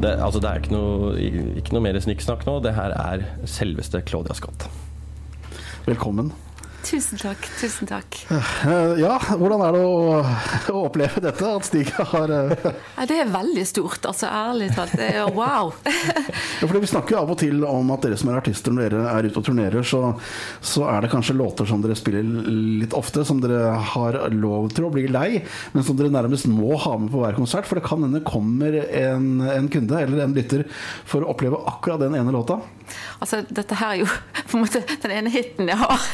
[0.00, 1.10] Det, altså, det er ikke noe,
[1.60, 2.58] ikke noe mer snikksnakk nå.
[2.64, 4.64] Det her er selveste Claudia Scott.
[5.84, 6.32] Velkommen.
[6.84, 7.44] Tusen takk.
[7.60, 8.16] tusen takk.
[8.32, 10.20] Eh, Ja, hvordan er det å,
[10.72, 11.44] å oppleve dette?
[11.46, 12.54] At Stig har eh,
[12.96, 14.94] Ja, det er veldig stort, altså ærlig talt.
[14.98, 15.70] Det er wow.
[15.84, 18.88] Ja, fordi Vi snakker jo av og til om at dere som er artister, når
[18.96, 20.00] dere er ute og turnerer, så,
[20.64, 22.24] så er det kanskje låter som dere spiller
[22.80, 25.44] litt ofte, som dere har lov til å bli lei,
[25.76, 27.68] men som dere nærmest må ha med på hver konsert.
[27.68, 30.64] For det kan hende kommer en, en kunde eller en lytter
[31.08, 32.58] for å oppleve akkurat den ene låta.
[33.18, 34.08] Altså, dette her er jo
[34.50, 36.06] på en måte den ene hiten jeg har.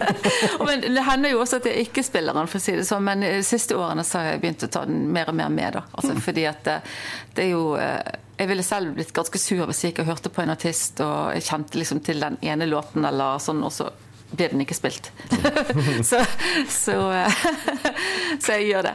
[0.66, 3.04] men det hender jo også at jeg ikke spiller den, for å si det sånn.
[3.06, 5.78] Men de siste årene så har jeg begynt å ta den mer og mer med.
[5.78, 5.84] da.
[5.92, 6.78] Altså, fordi at det,
[7.36, 8.00] det er jo eh,
[8.36, 11.46] Jeg ville selv blitt ganske sur hvis jeg ikke hørte på en artist og jeg
[11.46, 13.88] kjente liksom til den ene låten, eller sånn, og så
[14.34, 15.10] ble den ikke spilt.
[16.10, 16.18] så,
[16.72, 16.96] så,
[18.42, 18.94] så jeg gjør det.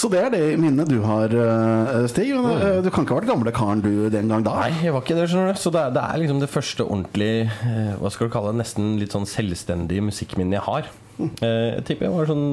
[0.00, 2.32] Så det er det minnet du har, eh, Stig.
[2.34, 4.56] Men, eh, Du kan ikke ha vært gamle karen du den gang da?
[4.64, 5.60] Nei, jeg var ikke det, skjønner du.
[5.60, 8.62] Så det er, det er liksom det første ordentlig eh, Hva skal du kalle det?
[8.64, 10.90] Nesten litt sånn selvstendige musikkminnet jeg har.
[11.20, 12.46] Eh, Jeg tipper jeg var sånn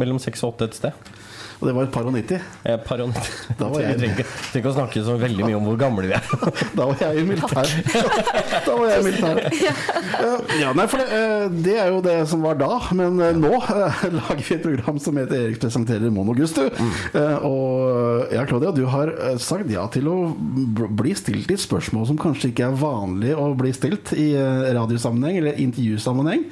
[0.00, 1.14] mellom seks og åtte et sted.
[1.60, 2.38] Og det var et par og nitti.
[2.64, 3.32] Jeg er par og nitti.
[3.58, 5.78] Da var Vi jeg- trenger ikke, trenger ikke å snakke så veldig mye om hvor
[5.80, 6.24] gamle vi er.
[6.78, 7.70] Da var jeg i militær.
[8.66, 9.42] Da var jeg i militær.
[9.44, 12.70] Eh, Ja, nei, for det, eh, det er jo det som var da.
[12.96, 16.62] Men eh, nå lager vi et program som heter Erik presenterer Mono Gustu.
[16.68, 22.18] Eh, Og ja, Claudia, du har sagt ja til å bli stilt i spørsmål som
[22.20, 24.30] kanskje ikke er vanlig å bli stilt i
[24.74, 26.44] radiosammenheng eller intervjusammenheng.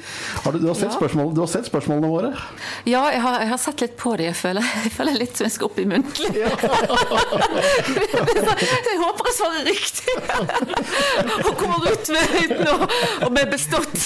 [0.44, 1.26] Har du, du, har sett Ja.
[1.32, 2.32] du har sett spørsmålene våre?
[2.88, 4.28] Ja, jeg har, jeg har sett litt på det.
[4.30, 6.26] Jeg føler, jeg føler litt som jeg skal opp i muntlig.
[6.36, 6.44] jeg
[9.00, 10.12] håper jeg svarer riktig.
[11.48, 12.84] Og kommer ut med, høyden og,
[13.24, 13.96] og med bestått.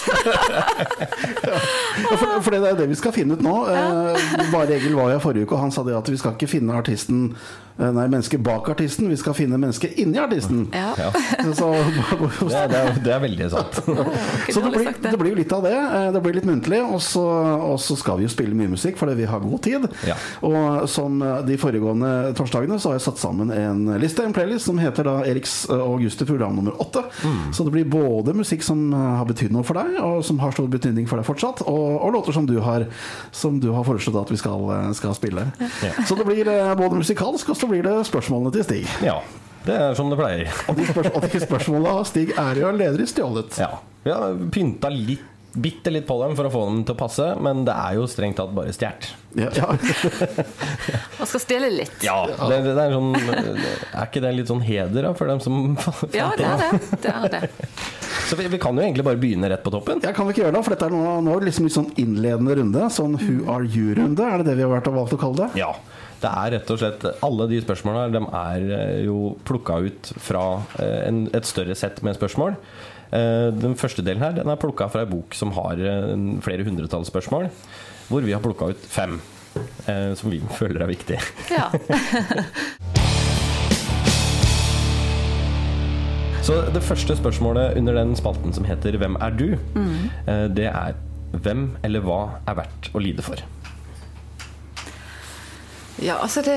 [1.43, 3.67] Ja, for, for det er det vi skal finne ut nå.
[3.73, 4.15] Eh,
[4.53, 6.79] Bare Egil var her forrige uke, og han sa det at vi skal ikke finne
[6.79, 7.19] artisten
[7.77, 10.63] Nei, mennesket bak artisten, vi skal finne mennesket inni artisten.
[10.73, 10.95] Ja.
[10.97, 11.11] Ja.
[11.59, 11.69] Så,
[12.47, 13.79] Det er, det er, det er veldig sant.
[14.55, 15.13] så det, blir, det.
[15.21, 15.75] blir jo litt av det.
[15.77, 17.23] Eh, Det blir litt muntlig, og så,
[17.67, 19.87] og så skal vi jo spille mye musikk fordi vi har god tid.
[20.09, 20.17] Ja.
[20.47, 24.67] Og som eh, de foregående torsdagene så har jeg satt sammen en liste, en playlist,
[24.71, 27.05] som heter da Eriks og Auguste program nummer åtte.
[27.23, 27.53] Mm.
[27.57, 30.55] Så det blir både musikk som eh, har betydd noe for deg, og som har
[30.57, 32.87] stor betydning for deg fortsatt, og, og låter som du har
[33.37, 35.47] Som du har foreslått at vi skal, eh, skal spille.
[35.85, 35.93] Ja.
[36.09, 38.85] Så det blir eh, både musikalsk, og så blir det spørsmålene til Stig.
[39.03, 39.21] Ja.
[39.67, 40.51] Det er som det pleier.
[40.71, 43.57] Og de, spørs og de spørsmålene har Stig Ærøy allerede stjålet.
[43.59, 43.73] Ja.
[44.05, 45.25] Vi har pynta litt,
[45.57, 48.05] bitte litt på dem for å få dem til å passe, men det er jo
[48.07, 49.09] strengt tatt bare stjålet.
[49.35, 49.73] Ja, ja.
[51.19, 51.99] Man skal stille litt.
[52.07, 55.75] Ja, det, det er sånn Er ikke det litt sånn heder da, for dem som
[56.17, 56.81] Ja, det er det.
[57.03, 57.43] det, er det.
[58.31, 59.99] Så vi, vi kan jo egentlig bare begynne rett på toppen.
[60.07, 61.91] Ja, kan vi ikke gjøre det, for dette er nå, nå er liksom litt sånn
[61.99, 62.87] innledende runde.
[62.95, 65.65] Sånn Who are you-runde, er det det vi har vært og valgt å kalle det?
[65.67, 65.75] Ja.
[66.21, 70.45] Det er rett og slett Alle de spørsmålene de er eh, jo plukka ut fra
[70.81, 72.57] eh, en, et større sett med spørsmål.
[73.13, 75.77] Eh, Den første delen her Den er plukka fra ei bok som har
[76.45, 77.51] flere hundretalls spørsmål,
[78.09, 79.21] hvor vi har plukka ut fem.
[80.17, 81.21] Som vi føler er viktige.
[81.53, 81.71] Ja.
[86.47, 90.55] Så det første spørsmålet under den spalten som heter 'Hvem er du?', mm.
[90.55, 90.95] det er
[91.43, 93.41] hvem eller hva er verdt å lide for?
[96.03, 96.55] Ja, altså det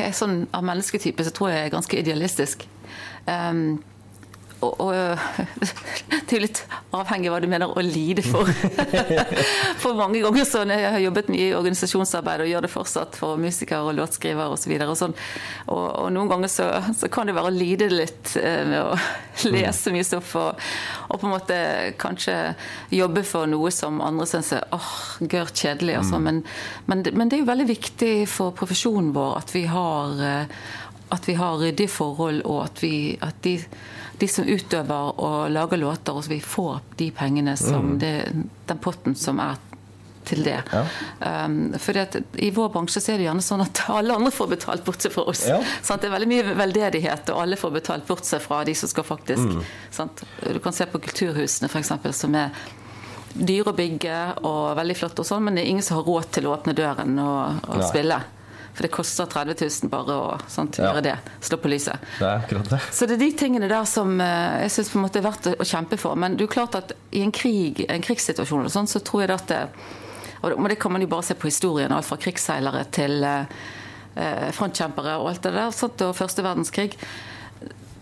[0.00, 2.66] er sånn Av mennesketype så tror jeg jeg er ganske idealistisk.
[3.26, 3.78] Um,
[4.60, 4.92] og, og
[6.28, 6.60] det er litt
[6.96, 8.48] avhengig av hva du mener å lide for.
[9.82, 13.18] for mange ganger så når jeg har jobbet mye i organisasjonsarbeid og gjør det fortsatt
[13.18, 14.74] for musikere og låtskrivere osv.
[14.84, 15.16] Og, sånn,
[15.66, 18.98] og, og noen ganger så, så kan det være å lide litt eh, med å
[19.54, 20.66] lese mye stoff og,
[21.08, 21.60] og på en måte
[22.00, 22.36] kanskje
[22.94, 26.00] jobbe for noe som andre syns er åh, gørr kjedelig.
[26.02, 26.44] og sånn, men,
[26.90, 30.62] men, men det er jo veldig viktig for profesjonen vår at vi har eh,
[31.10, 33.56] at vi har ryddige forhold, og at, vi, at de,
[34.20, 38.14] de som utøver og lager låter, og så vi får de pengene som det,
[38.68, 39.58] den potten som er
[40.28, 40.58] til det.
[40.72, 40.82] Ja.
[41.44, 41.96] Um, for
[42.36, 45.24] I vår bransje så er det gjerne sånn at alle andre får betalt bortsett fra
[45.30, 45.46] oss.
[45.48, 45.60] Ja.
[45.82, 46.02] Sant?
[46.02, 49.56] Det er veldig mye veldedighet, og alle får betalt bortsett fra de som skal faktisk
[49.94, 50.24] sant?
[50.44, 52.52] Du kan se på kulturhusene, f.eks., som er
[53.30, 56.30] dyre å bygge og veldig flotte, og sånn, men det er ingen som har råd
[56.36, 58.20] til å åpne døren og, og spille.
[58.74, 60.92] For det koster 30 000 bare å sant, Ja.
[60.92, 61.16] gjøre det.
[61.42, 61.98] Slå på lyset.
[62.18, 62.78] Det er akkurat det.
[62.92, 66.14] Så det er de tingene der som eh, jeg syns er verdt å, kjempe for.
[66.16, 69.30] Men det er klart at i en krig, en krigssituasjon og sånn, så tror jeg
[69.34, 69.68] at det,
[70.42, 73.44] Og det- kan man jo bare se på historien, alt fra krigsseilere til eh,
[74.16, 76.94] eh, frontkjempere og alt det der, sant, og første verdenskrig.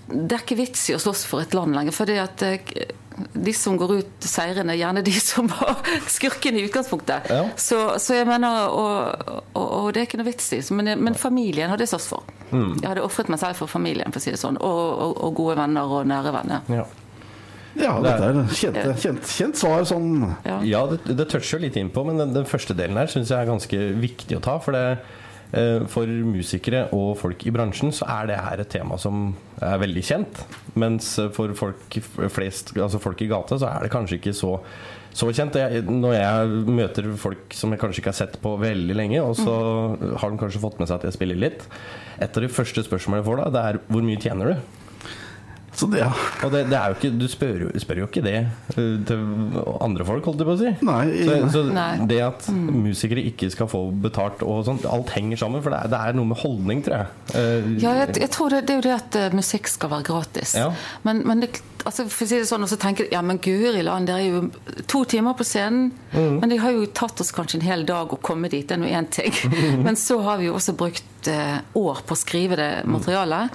[0.09, 1.93] Det er ikke vits i å slåss for et land lenger.
[1.93, 2.07] For
[3.45, 7.31] de som går ut seirende, er gjerne de som var skurkene i utgangspunktet.
[7.33, 7.45] Ja.
[7.57, 10.61] Så, så jeg mener, og, og, og det er ikke noe vits i.
[10.75, 12.39] Men, men familien har det slåss for.
[12.53, 14.57] Jeg hadde ofret meg selv for familien, for å si det sånn.
[14.65, 16.73] Og, og, og gode venner og nære venner.
[16.73, 16.87] Ja.
[17.79, 20.09] Ja, dette er kjent, kjent, kjent svar sånn
[20.47, 20.57] Ja.
[20.67, 23.39] Ja, det, det toucher jo litt innpå, men den, den første delen her syns jeg
[23.39, 24.57] er ganske viktig å ta.
[24.65, 24.99] For det,
[25.89, 29.31] for musikere og folk i bransjen så er det her et tema som
[29.65, 30.43] er veldig kjent.
[30.79, 31.99] Mens for folk
[32.35, 34.55] flest, altså folk i gata, så er det kanskje ikke så,
[35.17, 35.57] så kjent.
[35.57, 39.39] Jeg, når jeg møter folk som jeg kanskje ikke har sett på veldig lenge, og
[39.41, 39.57] så
[40.21, 41.65] har de kanskje fått med seg at jeg spiller litt,
[42.19, 44.78] et av de første spørsmålene jeg får da, det er 'hvor mye tjener du?'
[45.79, 46.09] Så det, ja.
[46.43, 48.35] Og det, det er jo ikke, du spør, spør jo ikke det
[48.75, 49.21] eh, til
[49.79, 50.73] andre folk, holdt jeg på å si.
[50.89, 51.91] Nei, så, så Nei.
[52.11, 55.63] det at musikere ikke skal få betalt og sånt, alt henger sammen.
[55.63, 57.17] For det er, det er noe med holdning, tror jeg.
[57.35, 60.09] Uh, Ja, jeg, jeg tror det, det er jo det at eh, musikk skal være
[60.11, 60.57] gratis.
[60.59, 60.69] Ja.
[61.07, 61.53] Men, men det,
[61.85, 64.25] altså for å si det sånn, og så tenker jeg ja, men guri land, dere
[64.25, 65.93] er jo to timer på scenen.
[66.11, 66.41] Mm.
[66.43, 68.83] Men det har jo tatt oss kanskje en hel dag å komme dit, det er
[68.83, 69.31] nå én ting.
[69.87, 72.93] men så har vi jo også brukt uh, år på å skrive det Mm.
[72.99, 73.55] materialet.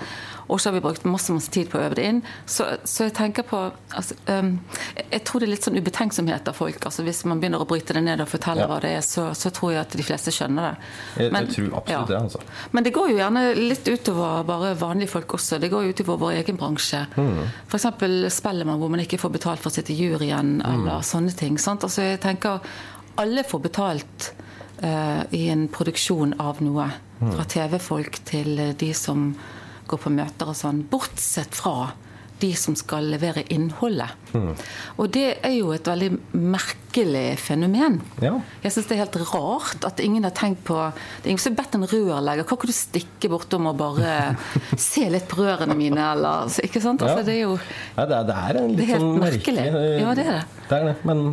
[0.49, 2.21] Og så har vi brukt masse masse tid på å øve det inn.
[2.45, 3.59] Så, så jeg tenker på
[3.95, 4.59] altså, um,
[4.97, 6.83] jeg, tror det er litt sånn ubetenksomhet av folk.
[6.85, 8.67] altså Hvis man begynner å bryte det ned og fortelle Ja.
[8.67, 10.75] hva det er, så, så tror jeg at de fleste skjønner det.
[11.23, 12.39] Jeg- jeg tror absolutt det, altså.
[12.71, 15.59] Men det går jo gjerne litt utover bare vanlige folk også.
[15.59, 17.05] Det går jo utover vår egen bransje.
[17.15, 17.43] Mm.
[17.69, 18.33] F.eks.
[18.33, 20.65] Spellemann hvor man ikke får betalt for å sitte i juryen, Mm.
[20.73, 21.57] eller sånne ting.
[21.57, 21.83] Sant?
[21.83, 22.59] Altså jeg tenker
[23.17, 24.31] alle får betalt
[24.83, 26.89] uh, i en produksjon av noe.
[27.21, 27.31] Mm.
[27.37, 29.35] Fra TV-folk til de som
[29.87, 30.83] går på møter og sånn.
[30.89, 31.93] Bortsett fra
[32.43, 34.11] de som skal levere innholdet.
[34.35, 34.51] Mm.
[34.99, 36.11] Og det er jo et veldig
[36.53, 37.99] merkelig fenomen.
[38.21, 38.35] Ja.
[38.63, 41.55] Jeg syns det er helt rart at ingen har tenkt på Det er ingen som
[41.55, 44.13] har bedt en rørlegger Kan ikke du stikke bortom og bare
[44.89, 47.01] se litt på rørene mine, eller Ikke sant?
[47.05, 47.55] Altså, det er jo
[47.97, 49.65] ja, det, er, det er en litt sånn merkelig.
[49.69, 50.43] merkelig Ja, det er det.
[50.69, 51.23] Det er det, men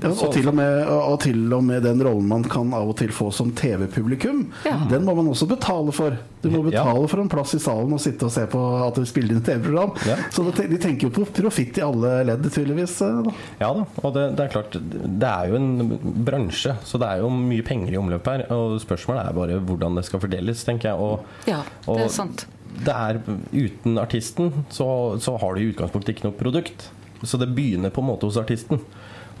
[0.00, 2.96] Ja, og, til og, med, og til og med den rollen man kan av og
[3.00, 4.76] til få som TV-publikum, Ja.
[4.90, 6.16] den må man også betale for.
[6.42, 6.82] Du må Ja.
[6.82, 9.44] betale for en plass i salen og sitte og se på at du spiller inn
[9.46, 9.92] TV-program.
[10.08, 10.16] Ja.
[10.34, 12.96] Så det, de tenker jo på profitt i alle ledd, tydeligvis.
[13.06, 13.34] eh, Da.
[13.60, 17.22] Ja da, og det, det er klart Det er jo en bransje, så det er
[17.24, 18.46] jo mye penger i omløp her.
[18.54, 20.98] Og spørsmålet er bare hvordan det skal fordeles, tenker jeg.
[20.98, 22.46] Og, Ja, det er sant.
[22.84, 23.20] det er,
[23.52, 24.90] uten artisten så,
[25.20, 26.90] så har du i utgangspunktet ikke noe produkt.
[27.22, 28.80] Så det begynner på en måte hos artisten.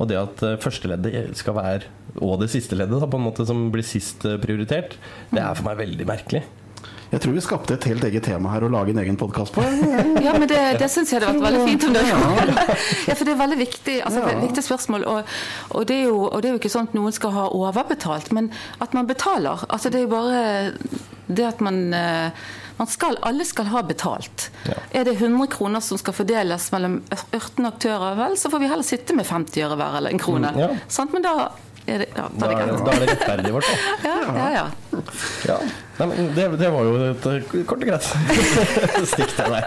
[0.00, 1.88] Og det at første førsteleddet skal være,
[2.24, 4.96] og det siste leddet da, på en måte som blir sist eh, prioritert,
[5.30, 6.40] det er for meg veldig merkelig.
[7.10, 9.64] Jeg tror vi skapte et helt eget tema her å lage en egen podkast på.
[10.26, 12.04] Ja, men det, det syns jeg hadde vært veldig fint om det
[13.08, 14.38] Ja, for det er veldig viktig, altså, Ja.
[14.44, 15.06] viktig spørsmål.
[15.10, 15.34] Og,
[15.74, 18.30] og, det er jo, og det er jo ikke sånn at noen skal ha overbetalt,
[18.36, 19.66] men at man betaler.
[19.68, 20.42] Altså, det er jo bare
[21.30, 22.46] det at man eh,
[22.80, 24.46] man skal, alle skal ha betalt.
[24.64, 24.78] Ja.
[25.02, 28.86] Er det 100 kroner som skal fordeles mellom 18 aktører, vel, så får vi heller
[28.88, 30.52] sitte med 50 øre hver eller en krone.
[30.54, 31.04] Mm, ja.
[31.12, 31.34] Men da
[31.86, 33.80] er det, ja, Da da er det da er det rettferdig, i hvert fall.
[34.10, 34.66] Ja, ja, ja.
[35.48, 35.56] Ja.
[36.00, 38.06] Nei, men det, det var jo et eh, kort og greit
[39.12, 39.64] stikk til deg.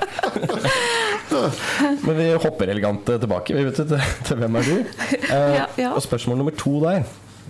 [2.03, 4.95] Men vi hopper elegant eh, tilbake vi vet, til, til hvem er du?
[5.33, 5.89] Eh.
[5.91, 7.03] Og spørsmål nummer to der,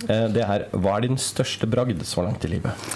[0.08, 2.88] eh, det er hva er din største bragd så langt i livet?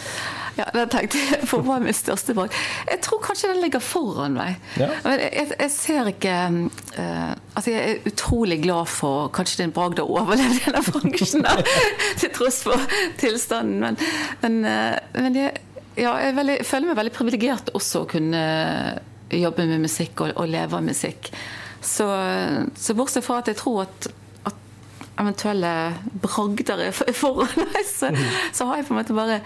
[0.59, 2.57] Ja, det tenkte jeg for hva er min største bragd.
[2.89, 4.57] Jeg tror kanskje den ligger foran meg.
[4.81, 4.89] Ja.
[5.05, 6.35] Men jeg, jeg ser ikke
[6.99, 10.83] uh, Altså, jeg er utrolig glad for kanskje det er en bragd å overleve denne
[10.87, 11.57] bransjen, da,
[12.21, 13.79] til tross for tilstanden.
[13.83, 13.99] Men,
[14.43, 15.63] men, uh, men jeg,
[15.99, 18.43] ja, jeg, veldig, jeg føler meg veldig privilegert også å kunne
[19.35, 21.31] jobbe med musikk og, og leve av musikk.
[21.85, 22.07] Så,
[22.75, 24.09] så bortsett fra at jeg tror at
[24.49, 24.55] at
[25.19, 25.73] eventuelle
[26.23, 28.11] bragder er foran meg, så,
[28.55, 29.41] så har jeg på en måte bare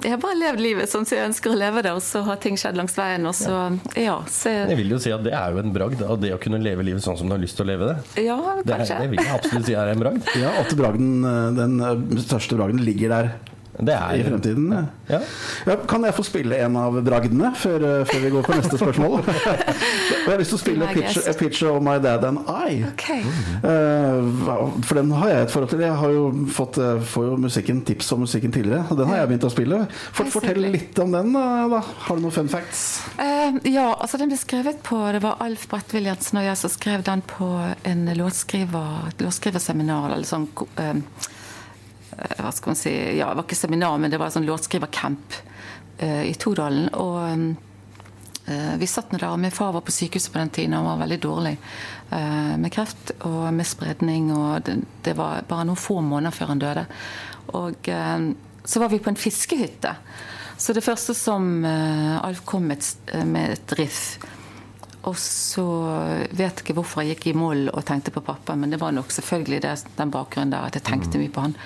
[0.00, 2.38] jeg har bare levd livet sånn som jeg ønsker å leve det, og så har
[2.42, 3.26] ting skjedd langs veien.
[3.28, 3.58] Og så,
[3.98, 6.40] ja, så Jeg vil jo si at det er jo en bragd, av det å
[6.42, 8.24] kunne leve livet sånn som du har lyst til å leve det.
[8.24, 9.00] Ja, Det, er, kanskje.
[9.04, 10.30] det vil jeg absolutt si er en bragd.
[10.42, 13.32] Ja, at bragden, eh, den eh, største bragden ligger der
[13.82, 14.68] Det er, i fremtiden.
[15.10, 15.20] Ja.
[15.66, 18.78] Ja, kan jeg få spille en av bragdene før, eh, før vi går på neste
[18.80, 19.16] spørsmål?
[20.22, 21.24] jeg har lyst til å spille 'A Picture.
[21.30, 22.86] A Picture of My Dad and I'.
[22.92, 23.22] Okay.
[23.62, 25.84] Uh, for den har jeg et forhold til.
[25.84, 29.22] Jeg har jo fått, eh, får jo musikken tips om musikken tidligere, og den har
[29.22, 29.82] jeg begynt å spille.
[30.12, 31.82] For, fortell litt om den, da.
[32.06, 33.02] Har du noen fun facts?
[33.18, 36.72] Uh, ja, altså den ble skrevet på Det var Alf Brett Williamsen og jeg som
[36.72, 37.48] skrev den på
[37.88, 40.12] en låtskriver, låtskriverseminar.
[40.14, 40.48] Eller sånn
[40.80, 40.98] eh,
[42.38, 45.36] Hva skal man si Ja, det var ikke seminar, men det var en sånn låtskrivercamp
[45.98, 46.88] eh, i Todalen.
[46.98, 47.18] Og
[48.46, 50.76] eh, vi satt nå der, og min far var på sykehuset på den tiden.
[50.78, 54.30] Han var veldig dårlig eh, med kreft og med spredning.
[54.34, 56.86] Og det, det var bare noen få måneder før han døde.
[57.58, 58.28] Og eh,
[58.64, 59.96] så var vi på en fiskehytte.
[60.62, 64.04] Så det første som uh, Alf kom med, eh, med et riff
[65.02, 65.64] og så
[66.30, 68.94] vet jeg ikke hvorfor jeg gikk i moll og tenkte på pappa, men det var
[68.94, 71.56] nok selvfølgelig det, den bakgrunnen der at jeg tenkte mye på han.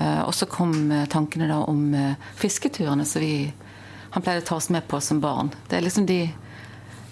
[0.00, 3.50] Eh, og så kom eh, tankene da om eh, fisketurene som vi
[4.10, 5.52] han pleide å ta oss med på som barn.
[5.68, 6.24] Det er liksom de,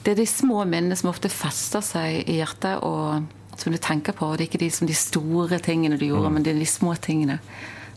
[0.02, 3.28] det er de små minnene som ofte fester seg i hjertet, og
[3.60, 4.32] som du tenker på.
[4.34, 6.96] Det er ikke de, som de store tingene du gjorde, men det er de små
[6.98, 7.38] tingene.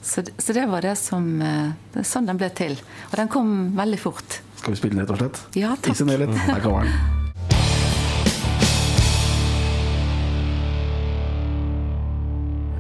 [0.06, 2.78] Så, så det var det som det er Sånn den ble til.
[3.12, 4.42] Og den kom veldig fort.
[4.58, 5.42] Skal vi spille den rett og slett?
[5.62, 5.96] Ja, takk.
[5.96, 6.38] I sin helhet.
[6.46, 7.21] Her kommer den.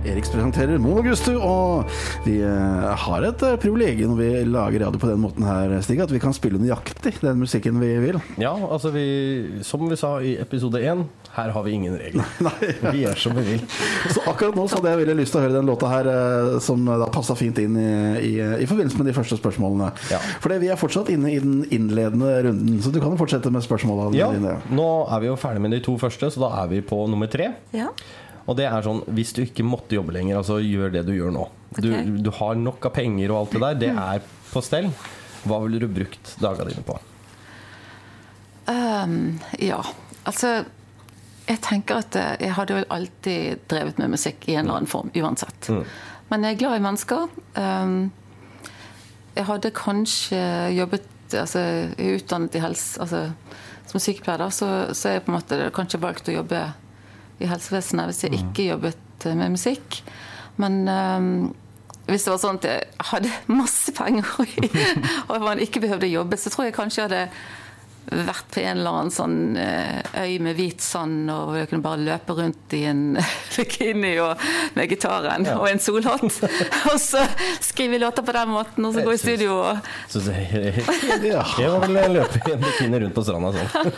[0.01, 1.85] Eriks presenterer Mono Gustu, og
[2.25, 5.99] vi eh, har et eh, privilegium når vi lager radio på den måten her, Stig,
[6.01, 8.17] at vi kan spille nøyaktig den musikken vi vil.
[8.41, 9.03] Ja, altså vi
[9.67, 11.03] Som vi sa i episode én,
[11.35, 12.25] her har vi ingen regler.
[12.47, 12.71] Nei.
[12.95, 13.61] Vi gjør som vi vil.
[14.09, 16.55] Så akkurat nå så hadde jeg veldig lyst til å høre den låta her, eh,
[16.65, 17.91] som da passa fint inn i,
[18.25, 18.33] i,
[18.65, 19.91] i forbindelse med de første spørsmålene.
[20.09, 20.23] Ja.
[20.41, 23.61] For vi er fortsatt inne i den innledende runden, så du kan jo fortsette med
[23.69, 24.57] spørsmålene Ja, dine.
[24.73, 27.29] nå er vi jo ferdig med de to første, så da er vi på nummer
[27.31, 27.53] tre.
[27.77, 27.93] Ja.
[28.49, 31.33] Og det er sånn hvis du ikke måtte jobbe lenger, altså gjør det du gjør
[31.35, 31.47] nå.
[31.77, 32.09] Du, Ok.
[32.25, 34.89] du har nok av penger og alt det der, det er på stell.
[35.47, 36.97] Hva ville du brukt dagene dine på?
[38.69, 39.79] Um, ja,
[40.29, 40.65] altså
[41.49, 44.87] Jeg tenker at eh, jeg hadde vel alltid drevet med musikk i en eller annen
[44.91, 45.69] form, uansett.
[46.29, 47.25] Men jeg er glad i mennesker.
[47.57, 48.11] Um,
[49.35, 50.39] jeg hadde kanskje
[50.77, 51.59] jobbet altså,
[51.97, 53.23] Jeg er utdannet i helse, altså,
[53.89, 56.61] som sykepleier, så, så jeg på en måte kanskje valgt å jobbe
[57.41, 60.01] i helsevesenet hvis jeg ikke jobbet eh, med musikk.
[60.61, 61.33] Men ehm,
[62.09, 64.27] hvis det var sånn at jeg hadde masse penger
[65.29, 67.25] og man ikke behøvde jobbe, så tror jeg kanskje jeg hadde
[68.09, 72.01] vært på en eller annen sånn eh, øy med hvit sand, og jeg kunne bare
[72.01, 73.03] løpe rundt i en
[73.55, 74.41] bikini og
[74.75, 76.39] med gitaren og en solhatt.
[76.91, 77.21] Og så
[77.63, 80.37] skrive låter på den måten, og så gå i studio og Så det,
[81.31, 81.43] Ja.
[81.59, 83.93] jeg var vel løpe i en bikini rundt på stranda sånn.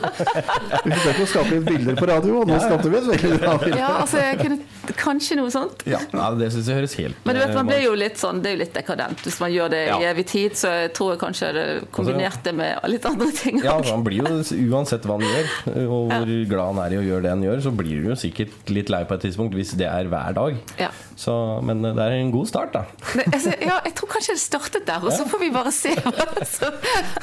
[0.84, 3.56] Vi forsøker å skape litt bilder på radio, og nå skapte vi et veldig bra
[3.62, 3.80] bilde.
[3.80, 5.86] Ja, altså jeg kunne kanskje noe sånt.
[5.90, 8.20] Ja, ja det syns jeg høres helt Men du vet, man eh, blir jo litt
[8.22, 10.94] sånn, det er jo litt dekadent hvis man gjør det i evig tid, så jeg
[10.98, 13.62] tror jeg kanskje jeg hadde kombinert det med litt andre ting.
[13.64, 13.80] Ja.
[14.06, 15.48] Blir jo uansett hva han gjør,
[15.84, 18.18] og hvor glad han er i å gjøre det han gjør, så blir du jo
[18.20, 20.60] sikkert litt lei på et tidspunkt hvis det er hver dag.
[20.82, 20.90] Ja.
[21.20, 21.34] Så,
[21.66, 22.84] men det er en god start, da.
[23.14, 25.94] Men, altså, ja, jeg tror kanskje det startet der, og så får vi bare se.
[26.04, 26.72] Altså.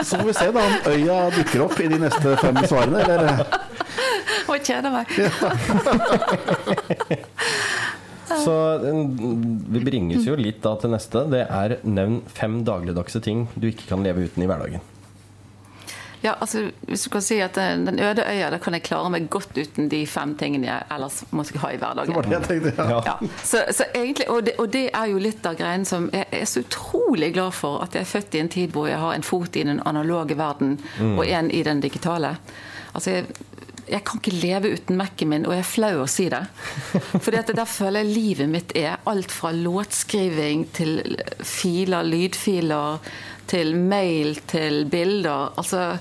[0.03, 3.45] Så får vi se da om øya dukker opp i de neste fem svarene, eller?
[4.47, 5.07] Og jeg kjeder meg.
[8.31, 9.17] Så mm,
[9.75, 11.25] vi bringes jo litt da til neste.
[11.33, 14.85] Det er nevn fem dagligdagse ting du ikke kan leve uten i hverdagen.
[16.23, 19.09] Ja, altså, hvis du kan si at den den øde øya, da kan jeg klare
[19.11, 22.31] meg godt uten de fem tingene jeg ellers måtte ha i Det var hverdagen.
[22.31, 23.01] det jeg tenkte, ja.
[23.07, 26.27] Ja, så, så egentlig, og det, og det er jo litt av greien som Jeg
[26.33, 29.15] er så utrolig glad for at jeg er født i en tid hvor jeg har
[29.17, 30.77] en fot i den analoge verden
[31.17, 32.37] og en i den digitale.
[32.95, 33.25] Altså, jeg,
[33.91, 36.43] jeg kan ikke leve uten Mac-en min, og jeg er flau å si det.
[37.41, 41.01] At der føler jeg livet mitt er alt fra låtskriving til
[41.43, 42.99] filer, lydfiler,
[43.51, 45.51] til mail, til bilder.
[45.59, 45.97] Altså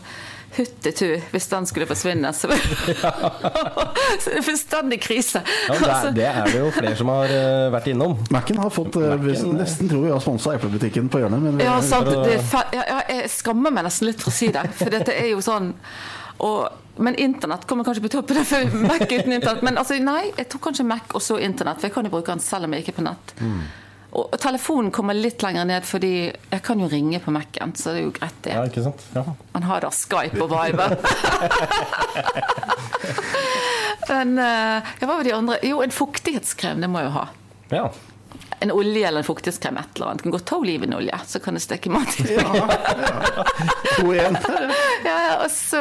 [0.49, 2.49] huttetu, hvis den skulle forsvinne, så,
[4.21, 5.41] så det er fullstendig krise.
[5.67, 8.15] Ja, det, Altså- er, det er det jo flere som har uh, vært innom.
[8.33, 9.13] Mac-en har fått uh,
[9.53, 12.09] Nesten tror vi har sponsa Eplebutikken på hjørnet, men Ja, sant.
[12.09, 12.39] å- Det
[12.73, 14.65] ja, jeg skammer meg nesten litt for å si det.
[14.79, 15.73] For dette er jo sånn
[16.39, 18.41] og, Men internett kommer kanskje på toppen.
[18.47, 19.61] For Mac uten internett.
[19.63, 21.77] Men altså, nei, jeg tror kanskje Mac og så internett.
[21.79, 23.35] For jeg kan jo bruke den selv om jeg ikke er på nett.
[23.39, 23.61] Og,
[24.11, 27.75] og telefonen kommer litt lenger ned, fordi jeg kan jo ringe på Mac-en.
[27.77, 28.55] Så det er jo greit, det.
[28.55, 29.03] Ja, ikke sant?
[29.13, 29.23] Ja.
[29.53, 30.95] Man har da Skype og Viber.
[34.09, 35.59] Men eh, hva var de andre?
[35.65, 37.27] Jo, en fuktighetskrem, det må jeg jo ha.
[37.75, 37.89] ja.
[38.59, 40.23] En olje eller en fuktighetskrem, et eller annet.
[40.25, 42.25] Kan godt ta olivenolje, så kan det steke mat i.
[42.33, 42.49] igjen.
[45.05, 45.79] Ja, ja, og så,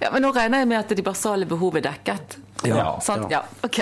[0.00, 2.38] ja, men nå regner jeg med at de basale behov er dekket.
[2.68, 3.28] Ja, Sant?
[3.32, 3.42] Ja.
[3.64, 3.78] ok.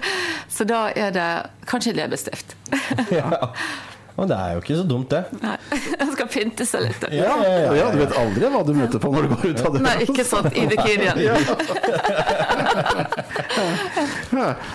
[0.48, 1.28] Så da er det
[1.68, 2.56] kanskje leppestift.
[3.12, 3.52] ja.
[4.20, 5.22] Og det er jo ikke så dumt, det.
[5.40, 5.54] Nei,
[6.00, 7.06] jeg skal pynte seg litt.
[7.16, 9.62] Ja, ja, ja, Ja, du vet aldri hva du møter på når du går ut
[9.64, 9.84] av døra.
[9.86, 10.50] Nei, ikke sant.
[10.52, 11.22] I bikinien.
[11.24, 11.34] Ja.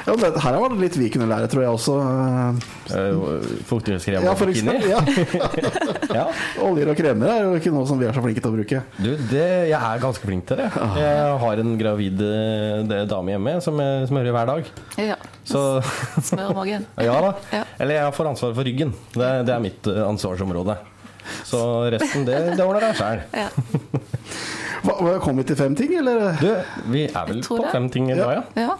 [0.06, 1.96] Ja, men her var det litt vi kunne lære, tror jeg også.
[2.96, 3.22] Eh,
[3.70, 4.76] Fuktighetskrem Ja, og for bikini.
[4.90, 5.00] Ja.
[6.16, 6.26] Ja.
[6.64, 8.82] Oljer og kremer er jo ikke noe som vi er så flinke til å bruke.
[9.02, 10.68] Du, det, jeg er ganske flink til det.
[10.96, 14.70] Jeg har en gravid eh, det- dame hjemme som jeg smører hver dag.
[15.02, 15.18] Ja.
[15.46, 15.62] Så
[16.26, 16.86] Smøre magen.
[17.04, 17.34] ja da.
[17.84, 18.94] Eller jeg får ansvaret for ryggen.
[19.14, 20.78] Det, det er mitt eh, ansvarsområde.
[21.44, 21.60] Så
[21.92, 23.24] resten, det, det ordner deg sjæl.
[23.34, 23.50] Ja.
[25.24, 26.36] Kom vi til fem ting, eller?
[26.38, 26.52] Du,
[26.94, 28.68] vi er vel på fem ting i dag, ja.
[28.68, 28.76] ja.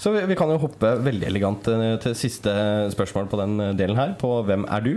[0.00, 2.52] Så vi, vi kan jo hoppe veldig elegant eh, til siste
[2.94, 4.92] spørsmål på den eh, delen her, på hvem er du?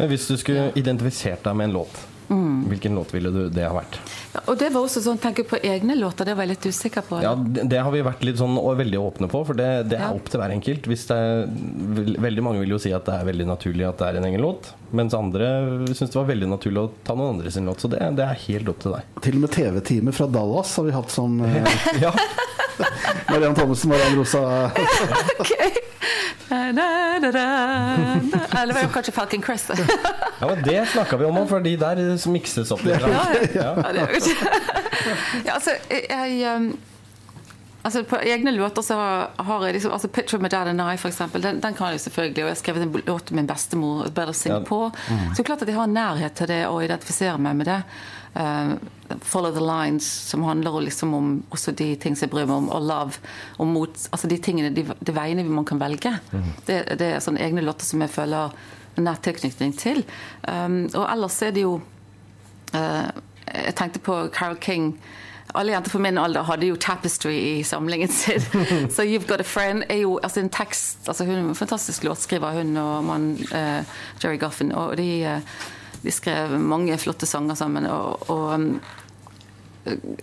[0.00, 2.62] Hvis du skulle identifisert deg med en låt, Mm.
[2.70, 3.98] hvilken låt ville du det ha vært?
[4.50, 7.20] Og det var også sånn, tenker på egne låter, det var jeg litt usikker på.
[7.22, 9.98] Ja, det, det har vi vært litt sånn og veldig åpne på, for det, det
[10.00, 10.12] er Ja.
[10.16, 10.88] opp til hver enkelt.
[10.90, 11.44] Hvis det er,
[12.26, 14.42] veldig mange vil jo si at det er veldig naturlig at det er en egen
[14.44, 15.46] låt, Mens andre
[15.90, 17.80] syns det var veldig naturlig å ta noen andre sin låt.
[17.82, 19.08] Så det, det er helt opp til deg.
[19.24, 21.72] Til og med TV-teamet fra Dallas har vi hatt som eh,
[22.04, 22.12] Ja,
[23.32, 24.44] Mariann Thommessen, Mariann Rosa
[25.42, 25.50] Ok.
[26.44, 26.86] Da, da,
[27.18, 27.44] da, da.
[28.60, 29.70] Eller det var jo kanskje Falcon Crest.
[29.74, 32.00] ja men Det snakka vi om òg, for de der
[32.30, 33.00] mikses opp litt.
[33.02, 33.24] Ja,
[33.56, 33.70] ja.
[33.88, 34.06] Ja.
[35.46, 36.72] ja, altså, jeg um,
[37.84, 38.96] Altså På egne låter så
[39.36, 41.86] har jeg liksom altså 'Picture of my dad and I', for eksempel, den, den kan
[41.86, 42.44] jeg jo selvfølgelig.
[42.44, 44.60] Og jeg har skrevet en låt om min bestemor, 'Better Sing Ja.
[44.60, 44.90] På'.
[45.08, 47.82] Så det er klart at jeg har nærhet til det og identifiserer meg med det.
[48.36, 48.72] Uh,
[49.20, 52.68] 'Follow the Lines', som handler liksom om også de ting som jeg bryr meg om,
[52.68, 53.18] og 'Love'.
[53.58, 56.18] Og mot, altså de tingene, de, de veiene man kan velge.
[56.66, 58.50] Det, det er sånne egne låter som jeg føler
[58.96, 60.04] nær tilknytning til.
[60.48, 61.80] Um, og ellers er det jo
[62.74, 63.08] Eh,
[63.52, 64.94] jeg tenkte på Carol King.
[65.54, 68.40] Alle jenter på min alder hadde jo 'Tapestry' i samlingen sin.
[68.94, 72.04] Så 'You've Got a Friend' er jo altså en tekst altså Hun er en fantastisk
[72.04, 73.84] låtskriver, hun og mann uh,
[74.22, 74.72] Jerry Goffin.
[74.72, 75.40] Og de, eh,
[76.02, 77.86] de skrev mange flotte sanger sammen.
[77.86, 78.80] Og, og um,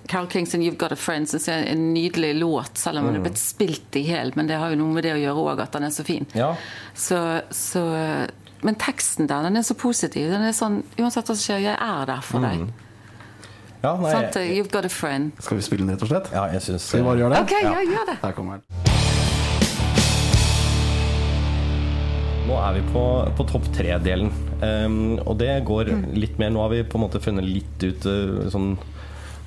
[0.09, 3.05] Carol King sin 'You've Got a Friend' synes jeg er en nydelig låt, selv om
[3.05, 4.33] den er blitt spilt i hjel.
[4.35, 6.27] Men det har jo noe med det å gjøre òg, at den er så fin.
[6.33, 6.55] Ja.
[6.93, 7.87] Så, så,
[8.61, 10.27] men teksten der, den er så positiv.
[10.33, 12.67] Den er sånn Uansett hva som skjer, jeg er der for deg.
[13.81, 14.35] Ja, nei, Sant?
[14.35, 15.31] You've got a friend.
[15.41, 16.27] Skal vi spille den, rett og slett?
[16.29, 17.39] ja, jeg syns Skal vi bare gjøre det?
[17.41, 18.17] OK, ja, gjør det.
[18.21, 18.65] Her kommer den.
[22.45, 23.05] Nå er vi på,
[23.39, 24.29] på topp tre-delen.
[24.61, 28.05] Um, og det går litt mer Nå har vi på en måte funnet litt ut
[28.05, 28.75] uh, sånn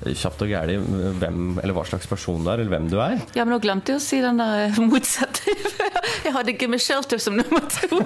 [0.03, 0.75] kjapt og gæli
[1.21, 3.15] hvem eller hva slags person du er, eller hvem du er.
[3.37, 5.55] Ja, men nå glemte jeg å si den der motsatte.
[6.25, 7.99] Jeg hadde Gimme Shelter som nummer to.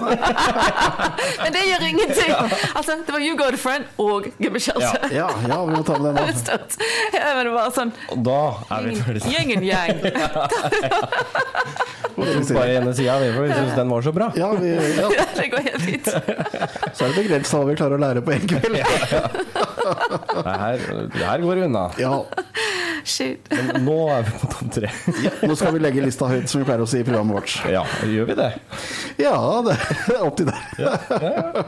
[1.42, 2.32] Men det gjør ingenting.
[2.76, 5.08] Altså, det var You Got a Friend og Gimme Shelter.
[5.14, 6.58] Ja, ja, vi må ta med den da.
[7.14, 8.38] Ja, men det var sånn Og da
[8.76, 9.32] er vi ferdige.
[9.34, 9.96] Gjengen gjeng.
[12.20, 14.30] Bare ene sida, for vi syns den var så bra.
[14.38, 16.10] Ja, vi, ja, Det går helt fint.
[16.10, 18.76] så er det begrenset hva vi klarer å lære på en kveld.
[20.44, 20.84] Nei, Her,
[21.24, 21.84] her går det unna.
[22.00, 22.14] Ja,
[23.04, 23.46] Shit.
[23.50, 24.90] Men nå er vi på topp tre.
[25.48, 27.54] nå skal vi legge lista høyt, som vi pleier å si i programmet vårt.
[27.72, 28.50] Ja, gjør vi det?
[29.22, 29.76] Ja, det
[30.12, 31.64] er opp til deg.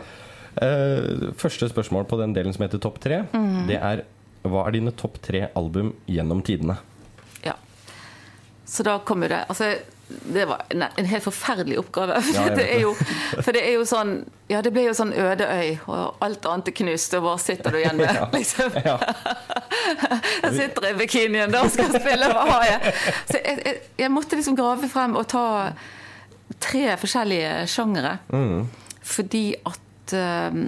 [0.52, 3.22] Eh, første spørsmål på den delen som heter topp tre,
[3.70, 4.02] det er
[4.44, 6.76] hva er dine topp tre album gjennom tidene?
[7.46, 7.54] Ja.
[8.68, 9.68] Så da kommer det Altså,
[10.34, 12.18] det var en, en helt forferdelig oppgave.
[12.34, 12.92] Ja, det, jo,
[13.42, 14.12] for det er jo sånn
[14.52, 17.72] Ja, det ble jo sånn øde øy, og alt annet er knust, og hva sitter
[17.72, 18.12] du igjen med?
[18.20, 18.28] Ja.
[18.34, 18.76] Liksom.
[18.88, 18.98] Ja.
[20.42, 22.92] Jeg sitter i bikinien da og skal spille, hva har jeg?
[23.30, 25.44] Så jeg, jeg, jeg måtte liksom grave frem og ta
[26.62, 28.16] tre forskjellige sjangere.
[28.32, 28.66] Mm.
[29.14, 30.58] Fordi at eh,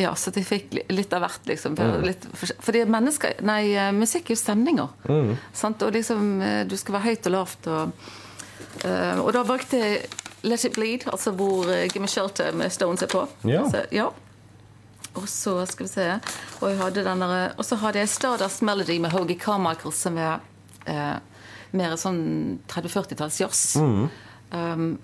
[0.00, 1.76] ja, så de fikk litt av hvert, liksom.
[1.76, 1.82] Mm.
[1.82, 4.96] For litt, fors- fordi mennesker Nei, eh, musikk er jo stemninger.
[5.12, 5.34] Mm.
[5.52, 5.84] Sant?
[5.86, 8.10] Og liksom eh, Du skal være høyt og lavt og
[9.22, 10.02] Og da valgte jeg
[10.42, 13.26] Let It Bleed, altså hvor uh, Gimme Shelter med Stones er på.
[13.46, 13.62] Ja.
[13.70, 14.08] Så, ja.
[15.14, 16.06] Og så skal vi se
[16.60, 20.16] Og jeg hadde den der- og så hadde jeg Stardust Melody med Hogie Carmichael, som
[20.18, 20.40] er
[20.86, 21.18] eh,
[21.72, 23.76] mer sånn 30-40-talls jazz.
[24.52, 24.98] Um,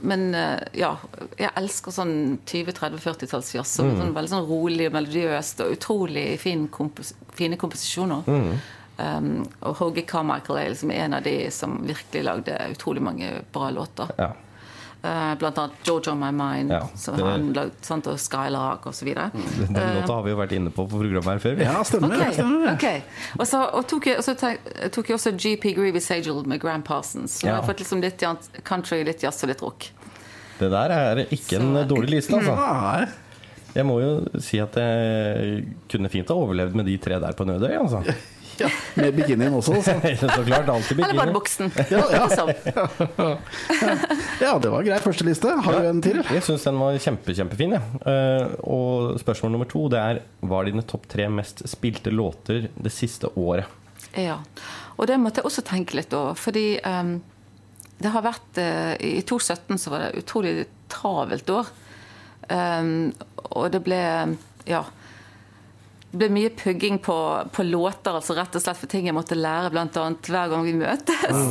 [0.00, 0.90] men eh, ja,
[1.38, 3.78] jeg elsker sånn 20-30-40-talls jazz.
[3.80, 3.94] Mm.
[4.00, 8.28] sånn, veldig sånn rolig og melodiøst og utrolig fin kompos fine komposisjoner.
[8.98, 13.70] Um, og Hoagie Carmichael er liksom en av de som virkelig lagde utrolig mange bra
[13.70, 14.08] låter.
[14.18, 14.30] Ja.
[15.02, 18.86] Eh, blant annet 'George On My Mind', Ja, som det- han lagde, sant, og 'Skylark'
[18.86, 19.04] osv.
[19.14, 19.30] Den,
[19.74, 21.60] den låta har vi jo vært inne på på programmet her før.
[21.62, 22.32] Ja, stemmer det.
[22.34, 22.72] Stemmer det.
[22.74, 23.02] Okay.
[23.38, 24.34] Og så og tok, jeg, og så
[24.90, 27.30] tok jeg også GP Greevy Sagel med Gram Parsons.
[27.38, 27.52] Så Ja.
[27.52, 28.24] jeg har fått liksom litt
[28.64, 29.90] country, litt jazz og litt rock.
[30.58, 32.56] Det der er ikke en dårlig liste, altså.
[32.56, 33.06] Nei.
[33.74, 37.44] Jeg må jo si at jeg kunne fint ha overlevd med de tre der på
[37.44, 38.02] Nødøy, altså.
[38.60, 39.76] Ja, med bikinien også.
[39.86, 39.94] Så.
[40.20, 41.72] Så klart, alltid Eller bare buksen.
[41.90, 42.26] Ja, ja.
[42.26, 42.52] Liksom.
[44.40, 45.54] Ja, det var grei førsteliste.
[45.64, 46.20] Har du en til?
[46.20, 47.76] Jeg syns den var kjempe, kjempefin.
[47.76, 47.82] Ja.
[48.12, 52.68] Eh, og spørsmål nummer to det er hva er dine topp tre mest spilte låter
[52.74, 53.68] det siste året?
[54.16, 54.40] Ja.
[54.96, 57.18] Og det måtte jeg også tenke litt over, fordi um,
[58.00, 60.54] det har vært uh, I 2017 så var det utrolig
[60.92, 61.72] travelt år.
[62.48, 63.12] Um,
[63.50, 64.02] og det ble
[64.66, 64.84] Ja.
[66.16, 67.16] Ble mye pugging på,
[67.52, 70.74] på låter, altså rett og slett for ting jeg måtte lære annet hver gang vi
[70.78, 71.42] møtes.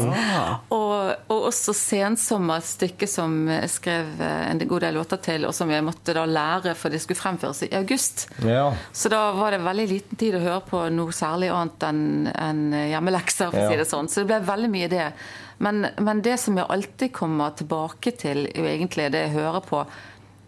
[0.74, 0.96] Og,
[1.32, 5.56] og også sensommer et stykke som jeg skrev eh, en god del låter til, og
[5.56, 8.28] som jeg måtte da lære for det skulle fremføres i august.
[8.46, 8.72] Ja.
[8.96, 12.62] Så da var det veldig liten tid å høre på noe særlig annet enn en
[12.76, 14.12] hjemmelekser, for å si det sånn.
[14.12, 15.10] Så det ble veldig mye det.
[15.58, 19.84] Men, men det som jeg alltid kommer tilbake til, jo egentlig det jeg hører på.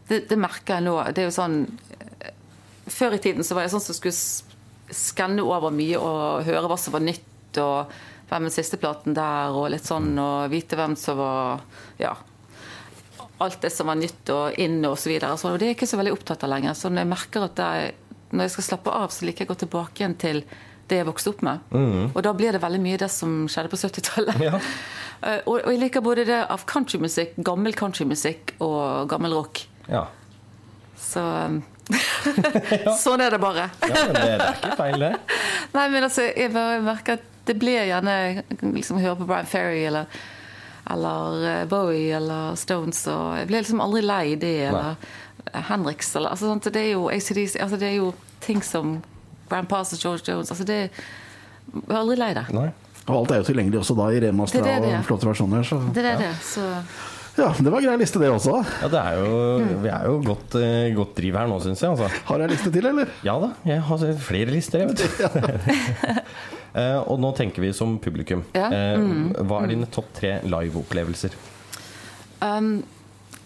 [0.08, 0.98] Det, det merker jeg nå.
[1.16, 1.62] Det er jo sånn
[1.96, 2.07] eh,
[2.88, 6.78] Før i tiden så var jeg sånn som skulle skanne over mye og høre hva
[6.80, 7.92] som var nytt, og
[8.30, 11.62] hvem er sisteplaten der, og litt sånn, og vite hvem som var
[12.00, 12.16] Ja.
[13.40, 15.36] alt det som var nytt og inn og så videre.
[15.38, 16.74] Så det er jeg ikke så veldig opptatt av lenger.
[16.74, 17.92] Så når jeg merker at jeg,
[18.32, 20.40] når jeg skal slappe av, så liker jeg å gå tilbake igjen til
[20.88, 21.60] det jeg vokste opp med.
[22.16, 24.40] Og da blir det veldig mye det som skjedde på 70-tallet.
[24.42, 24.60] Ja.
[25.18, 29.64] Eh, og, og jeg liker både det av countrymusikk, gammel countrymusikk og gammel rock.
[29.90, 30.04] Ja.
[30.94, 31.24] Så
[33.04, 33.70] Sånn er det bare.
[33.84, 35.12] ja men det, det er ikke feil, det.
[35.74, 38.44] Nei, men altså, jeg bare merker at det blir gjerne
[38.76, 40.10] liksom høre på Brian Ferry eller,
[40.92, 44.98] eller eh, Bowie eller Stones, og jeg blir liksom aldri lei det, eller
[45.70, 48.12] Henriks eller altså, sånt, Det er jo ACDC, altså, det er jo
[48.44, 48.98] ting som
[49.48, 52.44] Grand Pass og George Jones altså det Jeg er aldri lei det.
[52.56, 52.68] Nei.
[53.08, 54.98] Og alt er jo tilgjengelig også da i remastera er er.
[55.00, 55.64] og flotte versjoner.
[55.68, 55.80] Så.
[55.96, 56.32] Det er det.
[56.44, 56.64] Så
[57.38, 58.56] Ja, det var grei liste, det også.
[58.82, 59.34] Ja, det er jo,
[59.84, 61.94] vi er jo godt, eh, godt driv her nå, syns jeg.
[61.94, 62.22] Altså.
[62.32, 63.12] Har jeg liste til, eller?
[63.26, 66.22] Ja da, jeg har flere lister, jeg, vet du.
[66.78, 68.44] Eh, og nå tenker vi som publikum.
[68.54, 68.68] Ja.
[68.70, 69.00] Eh,
[69.50, 71.34] Hva er dine topp tre liveopplevelser?
[72.44, 72.84] Um,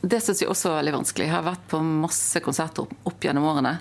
[0.04, 1.30] det syns jeg også er veldig vanskelig.
[1.30, 3.78] Jeg har vært på masse konserter opp, opp gjennom årene.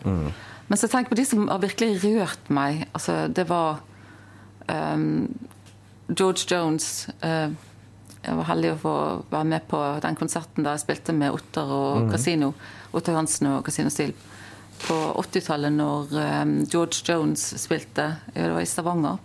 [0.70, 2.84] Men så tenk på de som har virkelig rørt meg.
[2.94, 3.80] Altså, det var
[4.70, 5.26] um,
[6.12, 7.08] George Jones.
[7.24, 7.50] Uh,
[8.20, 8.94] jeg var heldig å få
[9.30, 12.52] være med på den konserten da jeg spilte med Otter og Casino.
[12.92, 14.12] Otter Hansen og Casino Steel.
[14.80, 19.18] På 80-tallet, når um, George Jones spilte, ja, det var i Stavanger.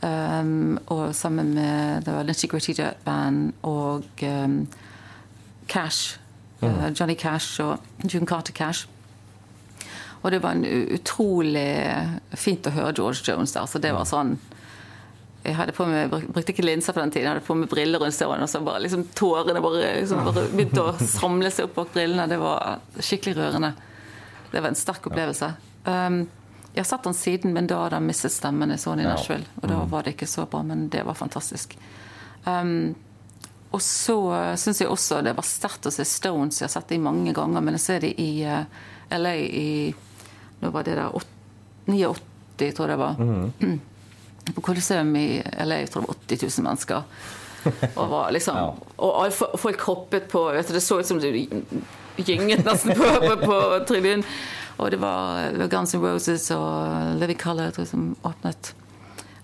[0.00, 4.62] Um, og sammen med det var Lynchy Gritty Band og um,
[5.68, 6.18] Cash.
[6.62, 7.78] eh, Johnny Cash og
[8.14, 8.88] June Carter Cash.
[10.22, 11.70] Og det var en utrolig
[12.36, 13.66] fint å høre George Jones der.
[13.66, 14.34] Så det var sånn
[15.40, 18.02] jeg hadde på meg, brukte ikke linser på den tiden, jeg hadde på meg briller
[18.02, 21.78] rundt øynene, og så bare liksom tårene bare, liksom bare begynte å samle seg opp
[21.78, 22.26] bak brillene.
[22.28, 23.72] Det var skikkelig rørende.
[24.50, 25.48] Det var en sterk opplevelse.
[25.86, 26.22] Um,
[26.74, 28.74] jeg har sett han siden, men da hadde han mistet stemmen.
[28.74, 29.08] Jeg så han i.
[29.08, 31.78] Nashville, og da var det ikke så bra, men det var fantastisk.
[32.44, 32.92] Um,
[33.70, 34.18] og så
[34.58, 36.60] syns jeg også det var sterkt å se Stones.
[36.60, 38.66] Jeg har sett dem mange ganger, men jeg ser dem i uh,
[39.16, 39.68] LA i
[40.60, 43.78] Nå var det der 89, tror jeg det var.
[44.56, 47.02] På Colosseum i LA, jeg tror det var 80 000 mennesker.
[47.94, 48.70] Og, var liksom, Ja.
[48.96, 51.46] og folk hoppet på vet du, Det så ut som det
[52.16, 54.24] gynget nesten på, på, på tribunen.
[54.80, 58.72] Og det var, Guns N' Roses og Living tror jeg, som åpnet.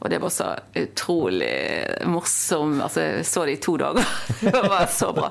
[0.01, 4.05] Og det var så utrolig morsom Altså, jeg så det i to dager.
[4.41, 5.31] Det var så bra.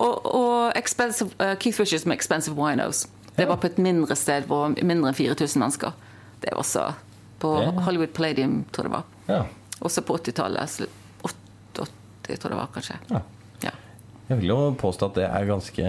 [0.00, 3.06] Og, og uh, Keith Richards med 'Expensive Winos'.
[3.36, 5.92] Det var på et mindre sted hvor mindre enn 4000 mennesker.
[6.42, 6.92] Det var så
[7.40, 7.70] På Ja.
[7.86, 9.04] Hollywood Palladium, tror jeg det var.
[9.28, 9.42] Ja.
[9.80, 10.68] Også på 80-tallet.
[10.68, 10.90] slu-
[11.22, 11.88] 88,
[12.38, 12.96] tror jeg det var, kanskje.
[13.10, 13.20] Ja.
[13.64, 13.70] Ja.
[14.28, 15.86] Jeg vil jo påstå at det er ganske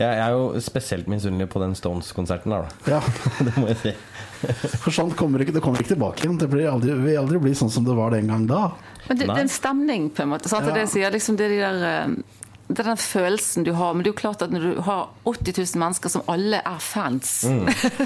[0.00, 2.94] Jeg er jo spesielt misunnelig på den Stones-konserten der, da.
[2.94, 3.00] Ja,
[3.44, 3.92] Det må jeg si.
[4.80, 6.38] For sånn kommer ikke, det kommer ikke tilbake igjen.
[6.40, 8.70] Det blir aldri, vil aldri bli sånn som det var den gang da.
[9.08, 10.48] Men det, det er en stemning, på en måte.
[10.48, 10.64] Sant?
[10.64, 12.39] Det er Det, sier, liksom, det, er de der, eh,
[12.70, 13.92] det er den følelsen du har.
[13.94, 16.78] Men det er jo klart at når du har 80 000 mennesker som alle er
[16.82, 17.32] fans,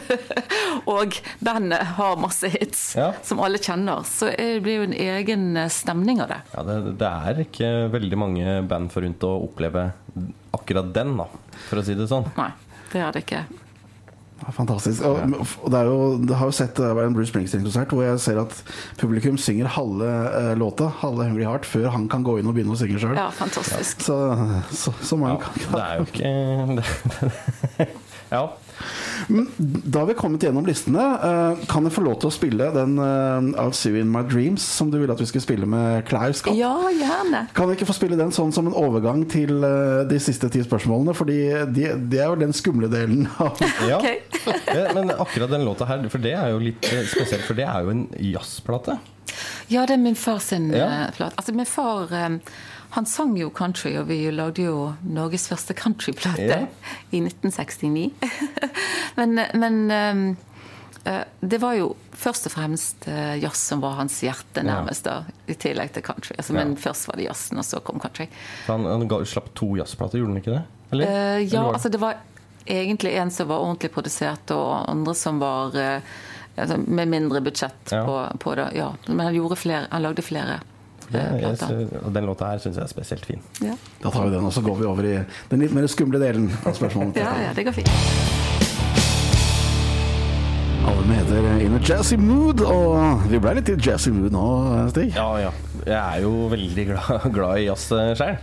[0.95, 3.11] og bandet har masse hits Ja.
[3.23, 6.41] som alle kjenner, så det blir jo en egen eh, stemning av det.
[6.55, 9.89] Ja, det, det er ikke veldig mange band forunt å oppleve
[10.55, 11.29] akkurat den, da,
[11.69, 12.29] for å si det sånn.
[12.39, 12.51] Nei,
[12.93, 13.45] det er det ikke.
[14.53, 15.05] Fantastisk.
[15.09, 18.05] Og, og det er jo, det har jo sett det var en Bruce Springsteen-konsert hvor
[18.05, 18.57] jeg ser at
[19.01, 22.77] publikum synger halve eh, låta, halve Hungry Heart, før han kan gå inn og begynne
[22.77, 23.17] å synge sjøl.
[23.17, 24.05] Ja, fantastisk.
[24.05, 24.19] Så,
[24.75, 27.89] så, så mange Ja, kan det er jo ikke
[28.35, 28.47] Ja.
[29.29, 31.05] Men Da har vi kommet gjennom listene.
[31.29, 34.23] Eh, Kan jeg få lov til å spille den eh, I'll See You In My
[34.29, 36.43] Dreams som du ville at vi skulle spille med Klaus?
[36.55, 37.47] Ja, gjerne.
[37.55, 40.63] Kan vi ikke få spille den sånn som en overgang til eh, de siste ti
[40.67, 41.15] spørsmålene?
[41.17, 41.39] Fordi
[41.75, 43.59] de, det er jo den skumle delen av
[43.91, 44.01] ja.
[44.05, 47.85] Ja, Men akkurat den låta her, for det er jo litt spesielt, for det er
[47.87, 48.99] jo en jazzplate.
[49.73, 51.09] Ja, det er min far sin Ja.
[51.17, 51.35] plate.
[51.41, 52.13] Altså, min far
[52.95, 56.59] han sang jo country, og vi lagde jo Norges første countryplate Ja.
[57.11, 58.11] i 1969.
[59.19, 60.21] men men eh,
[61.13, 65.25] eh, det var jo først og fremst eh, jazz som var hans hjerte, nærmest, da,
[65.51, 66.37] i tillegg til country.
[66.39, 66.61] Altså, Ja.
[66.63, 68.29] Men først var det jazzen, og så kom country.
[68.69, 70.63] Han, han ga, slapp to jazzplater, gjorde han ikke det?
[70.93, 71.07] Eller?
[71.11, 72.15] Uh, ja, Eller det- altså det var
[72.67, 76.01] egentlig en som var ordentlig produsert, og andre som var uh,
[76.57, 78.05] altså, med mindre budsjett Ja.
[78.07, 78.71] på, på det.
[78.79, 78.93] Ja.
[79.09, 80.61] Men han, flere, han lagde flere
[81.15, 81.67] Ja, eh, plater.
[81.91, 83.41] sy- og den låta her syns jeg er spesielt fin.
[83.63, 83.75] Ja.
[84.03, 85.15] Da tar vi den, og så går vi over i
[85.51, 87.17] den litt mer skumle delen av spørsmålet.
[87.23, 87.91] ja, ja, det går fint.
[90.85, 95.15] Albumet heter In a Jazzy Mood, og vi ble litt i jazzy mood nå, Stig.
[95.17, 95.53] Ja, ja.
[95.87, 97.87] Jeg er jo veldig glad, glad i jazz
[98.21, 98.37] sjøl.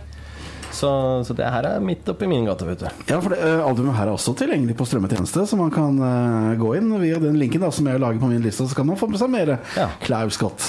[0.72, 0.90] Så,
[1.28, 2.86] så det her er midt oppi min gate, vet du.
[3.10, 6.52] Ja, for det, eh, Albumet her er også tilgjengelig på strømmetjeneste, så man kan uh,
[6.60, 9.00] gå inn via den linken da, som jeg lager på min liste, så kan man
[9.00, 9.90] få med seg mer Ja.
[10.04, 10.64] Clive Scott.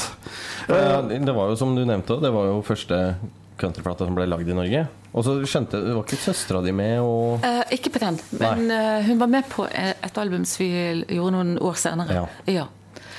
[0.67, 2.99] Uh, det var jo som du nevnte, det var jo første
[3.59, 4.85] countryplata som ble lagd i Norge.
[5.13, 6.99] Og så skjønte jeg, Var ikke søstera di med?
[7.05, 10.63] Og Eh, ikke på den, men uh, hun var med på eh, et album som
[10.63, 10.71] vi
[11.15, 12.23] gjorde noen år senere.
[12.23, 12.25] Ja.
[12.59, 12.69] Ja.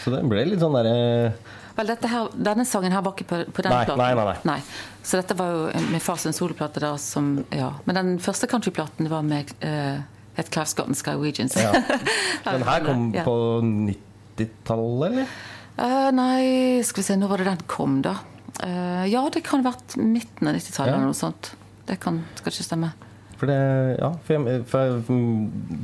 [0.03, 1.33] Så det ble litt sånn derre
[1.74, 3.98] Vel, her, denne sangen her var ikke på, på den Nei, platen.
[3.98, 4.58] nei, nei, nei.
[5.02, 7.72] Så dette var jo min fars soloplate da som Ja.
[7.84, 9.98] Men den første countryplaten var med uh,
[10.38, 11.56] het Clive Scott and Skywegians.
[11.58, 11.72] Ja.
[12.46, 13.24] Den her kom Ja.
[13.26, 15.34] på 90-tallet, eller?
[15.78, 18.16] Uh, nei, skal vi se, når var det den kom, da?
[18.62, 20.98] Uh, ja, det kan ha vært midten av 90-tallet Ja.
[21.00, 21.52] eller noe sånt.
[21.88, 22.92] Det kan, skal ikke stemme.
[23.38, 23.58] For det,
[23.98, 25.02] ja, for jeg, for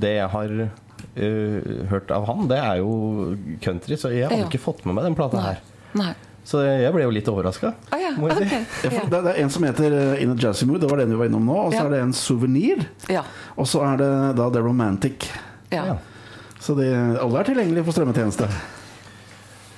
[0.05, 1.59] det jeg har uh,
[1.90, 2.92] hørt av han, det er jo
[3.66, 5.61] country, så jeg hadde ikke fått med meg den plata her.
[5.98, 6.12] Nei.
[6.50, 7.74] Så jeg ble jo litt overraska.
[7.92, 8.46] Å ja, si.
[8.88, 9.03] Ja.
[9.12, 11.18] Det, det er en som heter eh, In a Jazzy Mood, det var den vi
[11.20, 11.57] var innom nå.
[11.66, 11.87] Og så Ja.
[11.87, 12.87] er det en Souvenir.
[13.09, 13.22] ja.
[13.57, 15.29] Og så er det da The Romantic.
[15.70, 15.85] ja.
[15.92, 15.98] Ja.
[16.61, 16.85] Så de,
[17.16, 18.48] alle er tilgjengelige for strømmetjeneste.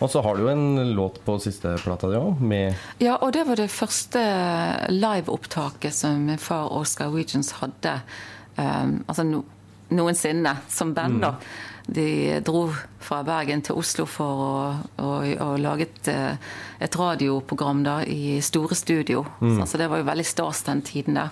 [0.03, 3.33] Og så har du jo en låt på siste plata di òg, med Ja, og
[3.37, 4.18] det var det første
[4.90, 8.01] liveopptaket som min far og Skywegians hadde.
[8.57, 9.44] Um, altså no,
[9.94, 11.35] noensinne, som band, da.
[11.87, 12.68] De dro
[13.03, 14.53] fra Bergen til Oslo for å,
[15.03, 15.09] å,
[15.42, 16.37] å lage et, eh,
[16.83, 19.25] et radioprogram da, i store studio.
[19.40, 21.31] Så, så det var jo veldig stas den tiden der.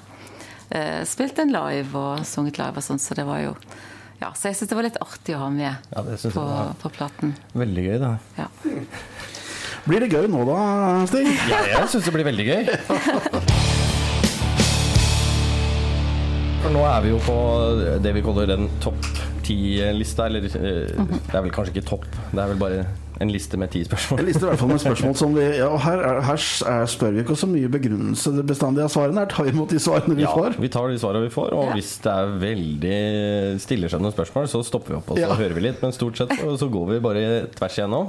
[0.70, 3.54] Eh, spilte en live og sunget live og sånn, så det var jo
[4.20, 6.36] ja, Så jeg syns det var litt artig å ha med Ja, det synes jeg
[6.36, 6.44] på,
[6.82, 7.32] på platen.
[7.56, 8.10] Veldig gøy, det.
[8.36, 8.46] Ja.
[9.86, 10.58] Blir det gøy nå da,
[11.10, 11.26] Stig?
[11.50, 12.62] Ja, jeg syns det blir veldig gøy.
[16.60, 17.36] For nå er vi jo på
[18.04, 19.08] det vi kaller den topp
[19.50, 20.26] ti-lista.
[20.30, 22.82] Eller eh, det er vel kanskje ikke topp, det er vel bare
[23.20, 24.22] en liste med ti spørsmål.
[24.22, 26.38] En liste i hvert fall med spørsmål som vi ja, og her, er, her
[26.72, 29.20] er, spør vi ikke så mye begrunnelse bestandig av svarene.
[29.26, 30.56] Her tar vi imot de svarene vi Ja, får.
[30.56, 31.74] vi tar de svarene vi får, og Ja.
[31.76, 32.96] hvis det er veldig
[33.60, 35.34] stilleskjønnende spørsmål, så stopper vi opp og så Ja.
[35.36, 35.82] hører vi litt.
[35.84, 37.26] Men stort sett så, så går vi bare
[37.60, 38.08] tvers igjennom.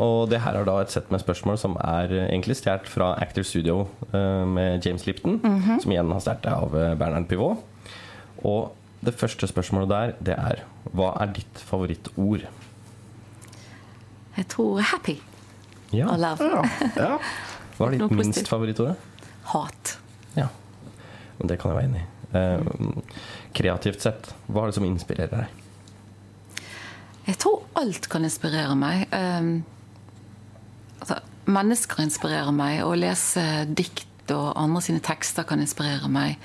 [0.00, 3.42] Og det her er da et sett med spørsmål som er egentlig stjålet fra Actor
[3.44, 5.40] Studio eh, med James Lipton,
[5.82, 7.58] som igjen har stjålet av eh, Bernhard Pivot.
[8.46, 8.70] Og
[9.04, 12.46] det første spørsmålet der, det er Hva er ditt favorittord?
[14.36, 15.20] Jeg tror 'happy'
[15.92, 16.08] Ja.
[16.08, 16.42] og 'love'.
[16.44, 16.62] Ja,
[17.10, 17.18] ja.
[17.78, 18.96] Hva er ditt minst favorittord?
[19.44, 19.98] Hat.
[20.36, 20.46] Ja.
[21.48, 22.38] Det kan jeg være enig i.
[22.38, 22.60] Eh,
[23.54, 25.46] kreativt sett, hva er det som inspirerer deg?
[27.28, 29.06] Jeg tror alt kan inspirere meg.
[29.12, 29.64] Um,
[31.00, 32.82] altså, mennesker inspirerer meg.
[32.84, 36.36] Å lese dikt og andre sine tekster kan inspirere meg.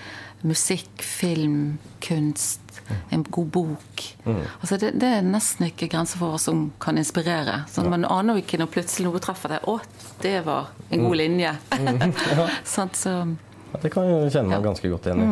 [0.43, 2.60] Musikk, film, kunst,
[3.15, 4.03] en god bok.
[4.27, 7.62] Altså, det, det er nesten ikke grenser for hva som kan inspirere.
[7.71, 9.63] Så Man aner jo ikke når plutselig noe treffer deg.
[9.67, 9.79] 'Å,
[10.21, 11.56] det var en god linje'.
[12.75, 13.15] Sant, så
[13.73, 14.65] Ja, det kan jeg kjenne meg Ja.
[14.67, 15.29] ganske godt igjen i.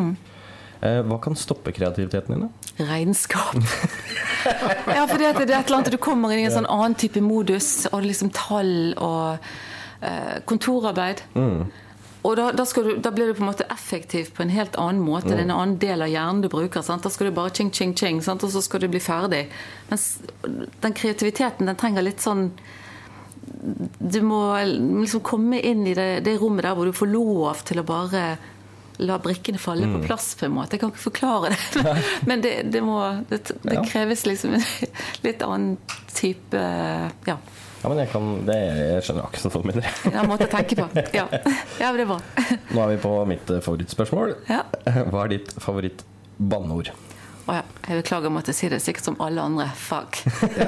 [0.82, 2.48] Eh, hva kan stoppe kreativiteten din?
[2.48, 2.50] da?
[2.82, 3.54] regnskap.
[4.96, 7.22] ja, for det, er et eller annet du kommer inn i en sånn annen type
[7.22, 9.38] modus, og liksom tall og
[10.02, 11.22] eh, kontorarbeid.
[12.22, 15.02] Og da, da, du, da blir du på en måte effektiv på en helt annen
[15.02, 15.32] måte.
[15.32, 16.84] Det er en annen del av hjernen du bruker.
[16.86, 17.04] Sant?
[17.06, 18.46] Da skal du bare ching, ching, ching, sant?
[18.46, 19.48] og så skal du bli ferdig.
[19.90, 22.52] Mens den kreativiteten, den trenger litt sånn
[23.98, 27.82] Du må liksom komme inn i det, det rommet der hvor du får lov til
[27.82, 28.26] å bare
[29.02, 30.76] la brikkene falle på plass, på en måte.
[30.76, 31.96] Jeg kan ikke forklare det,
[32.30, 33.00] men det, det, må,
[33.32, 34.68] det, det kreves liksom en
[35.26, 35.78] litt annen
[36.14, 36.62] type
[37.26, 37.40] Ja,
[37.82, 39.88] Ja, men jeg, kan, det, jeg skjønner akkurat hva du mener.
[40.12, 40.86] en måte å tenke på.
[41.18, 41.24] Ja,
[41.82, 42.20] ja det er bra.
[42.76, 44.36] Nå er vi på mitt eh, favorittspørsmål.
[44.52, 44.60] Ja.
[45.10, 46.92] Hva er ditt favoritt-banneord?
[47.50, 49.66] Å ja, jeg beklager om at jeg sier det sikkert som alle andre.
[49.82, 50.20] Fuck.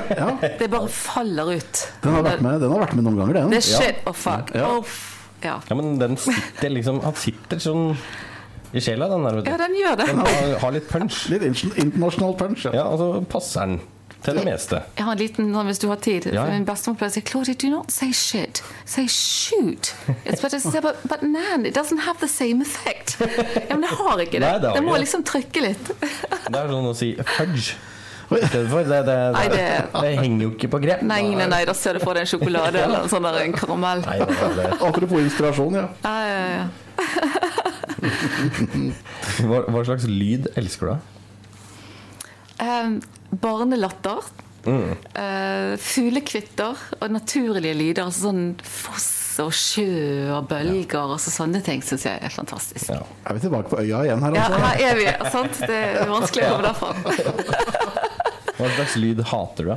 [0.09, 1.83] Ja, Det bare faller ut.
[2.01, 3.53] den har vært med, den har vært med noen ganger, den.
[3.53, 4.49] Det er shit og fuck.
[4.57, 4.71] Ja.
[4.73, 5.11] Oh, f-
[5.45, 5.59] ja.
[5.69, 7.91] Ja, men den sitter liksom Han sitter sånn
[8.73, 9.41] i sjela, den der.
[9.51, 10.05] ja, den gjør det.
[10.09, 11.27] Den har, har litt punch.
[11.29, 12.63] Litt in- internasjonal punch.
[12.65, 12.73] Ja.
[12.81, 13.75] Ja, og så passer den
[14.25, 14.81] til det meste.
[14.97, 16.27] Jeg har en liten sånn hvis du har tid.
[16.33, 16.45] Ja.
[16.49, 18.63] Min bestemor pleier å si Claudia, do not say shit.
[18.85, 19.93] Say shoot.
[20.25, 23.17] It's better to say, but, but nan, it doesn't have the same effect.
[23.69, 24.45] Ja, men det har ikke det.
[24.47, 25.89] Nei, det har det må ikke liksom trykke litt.
[25.99, 27.75] Det er sånn å si fudge.
[28.33, 31.03] Det, det, det, Nei, det, det- henger jo ikke på grep.
[31.05, 33.53] Nei, nei, nei, da ser du for deg en sjokolade eller en sånn der en
[33.55, 34.01] karamell.
[34.07, 35.85] Nei, det, det, Apropos inspirasjon, ja.
[36.05, 36.65] Ja, ja, ja.
[39.49, 41.12] hva, hva slags lyd elsker du?
[42.63, 42.95] Um,
[43.43, 44.23] barnelatter.
[44.63, 44.93] Mm.
[45.17, 48.05] Uh, fuglekvitter og naturlige lyder.
[48.07, 49.09] Altså sånn foss
[49.43, 52.91] og sjø og bølger og så sånne ting syns jeg er fantastisk.
[52.93, 52.99] Ja.
[53.25, 54.59] Er vi tilbake på øya igjen her, Ja, altså?
[54.61, 55.07] her er vi.
[55.33, 55.59] sant?
[55.67, 57.53] Det er vanskelig å komme derfra.
[58.53, 59.73] Hva slags lyd hater du?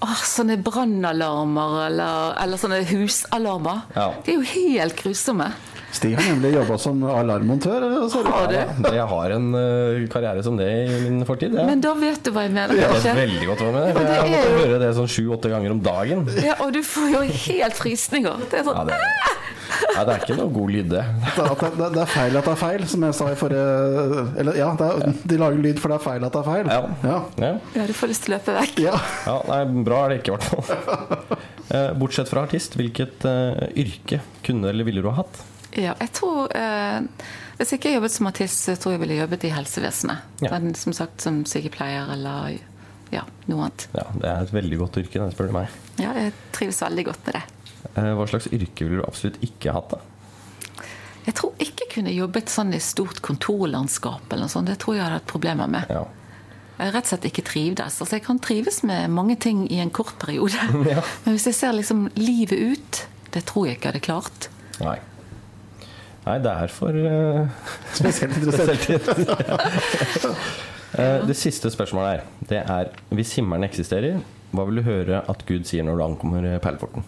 [0.00, 3.80] Åh, sånne brannalarmer eller, eller sånne husalarmer.
[3.96, 4.12] Ja.
[4.24, 5.48] De er jo helt grusomme.
[5.90, 7.86] Stig har nemlig jobba som alarmmontør.
[8.12, 8.54] så- Har du?
[8.54, 11.54] Ja, jeg har en uh, karriere som det i min fortid.
[11.56, 11.64] Ja.
[11.66, 12.76] Men da vet du hva jeg mener.
[12.76, 14.02] Jeg vet veldig godt hva jeg mener.
[14.04, 16.28] Jeg har måtte jo- høre det sånn sju-åtte ganger om dagen.
[16.44, 18.36] Ja, og du får jo helt frysninger.
[18.50, 19.00] Det er Ja, sånn det,
[19.68, 21.02] Nei, det er ikke noe god lyd, det.
[21.36, 21.46] Det,
[21.78, 24.68] det, det er feil at det er feil, som jeg sa i forrige Eller ja,
[24.78, 26.72] det er, de lager lyd for det er feil at det er feil.
[26.72, 27.18] Ja.
[27.42, 27.52] Ja.
[27.76, 28.80] Ja, du får lyst til å løpe vekk.
[28.86, 28.96] Ja.
[29.26, 31.38] ja nei, Bra er det ikke, i hvert fall.
[31.68, 35.42] Eh, Bortsett fra artist, hvilket uh, yrke kunne eller ville du ha hatt?
[35.76, 37.26] Ja, jeg tror uh,
[37.58, 40.40] Hvis ikke jeg jobbet som artist, så tror jeg ville jobbet i helsevesenet.
[40.46, 40.54] Ja.
[40.54, 42.56] Men som sagt som sykepleier eller
[43.12, 43.84] ja, noe annet.
[43.92, 45.76] Ja, Det er et veldig godt yrke, det spør du meg.
[46.00, 47.44] Ja, jeg trives veldig godt med det.
[47.94, 50.84] Eh, Hva slags yrke ville du absolutt ikke hatt, da?
[51.28, 54.70] Jeg tror ikke jeg kunne jobbet sånn i stort kontorlandskap eller noe sånt.
[54.70, 55.90] Det tror jeg hadde hatt problemer med.
[55.92, 56.04] Ja.
[56.78, 57.98] Jeg rett og slett ikke trivdes.
[58.00, 60.56] Altså, jeg kan trives med mange ting i en kort periode.
[60.88, 61.02] Ja.
[61.24, 63.02] Men hvis jeg ser liksom livet ut,
[63.34, 64.48] det tror jeg ikke jeg hadde klart.
[64.80, 64.96] Nei.
[66.28, 68.88] Nei, det er for uh, Spesielt interessert.
[69.48, 69.58] ja.
[70.98, 74.22] Eh, Det siste spørsmålet her, det er hvis himmelen eksisterer,
[74.56, 77.04] hva vil du høre at Gud sier når du ankommer perleporten?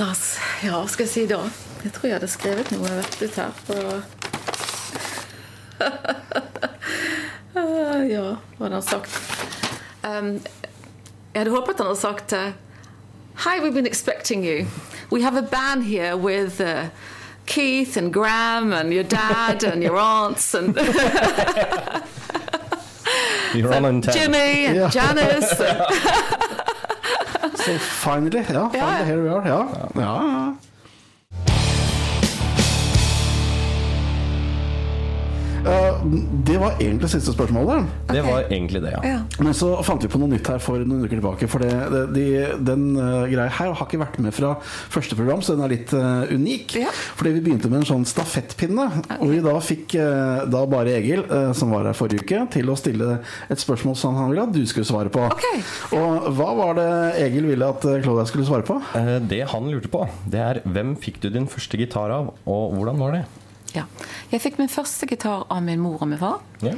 [0.00, 1.42] Da, s- ja, skal jeg si da?
[1.84, 3.50] Jeg tror jeg hadde skrevet noe vettet her.
[3.66, 3.74] På
[8.08, 9.10] ja, hva hadde han sagt?
[10.04, 10.30] Um,
[11.34, 12.52] jeg hadde håpet han hadde sagt uh,
[13.44, 14.66] Hi, we've been expecting you.
[15.10, 16.88] We have a band here with uh,
[17.46, 20.76] Keith and Graham and your dad and your aunts and
[23.54, 24.02] You're on.
[24.02, 24.88] Jimmy and Ja.
[24.88, 25.60] Janice.
[27.64, 28.68] Så finally, ja.
[28.72, 29.48] Finally, here we are.
[29.48, 29.66] Ja.
[29.94, 30.54] ja,
[36.46, 37.88] det var egentlig siste spørsmålet.
[38.10, 39.00] Det var egentlig det, ja.
[39.04, 39.18] ja.
[39.42, 41.50] Men så fant vi på noe nytt her for noen uker tilbake.
[41.50, 42.26] For det, det, de,
[42.70, 45.94] den uh, greia her har ikke vært med fra første program, så den er litt
[45.96, 46.78] uh, unik.
[46.80, 46.94] Ja.
[47.18, 48.88] Fordi vi begynte med en sånn stafettpinne.
[49.20, 52.70] Og vi da fikk uh, da bare Egil, eh, som var her forrige uke, til
[52.70, 53.18] å stille
[53.50, 55.24] et spørsmål som han ville at du skulle svare på.
[55.30, 55.62] Okay.
[55.96, 56.88] Og hva var det
[57.26, 58.80] Egil ville at eh, Claudia skulle svare på?
[58.98, 62.76] Eh, Det han lurte på, det er hvem fikk du din første gitar av, og
[62.76, 63.24] hvordan var det?
[63.74, 63.84] Ja.
[64.30, 66.40] Jeg fikk min første gitar av min mor og min far.
[66.64, 66.74] Ja.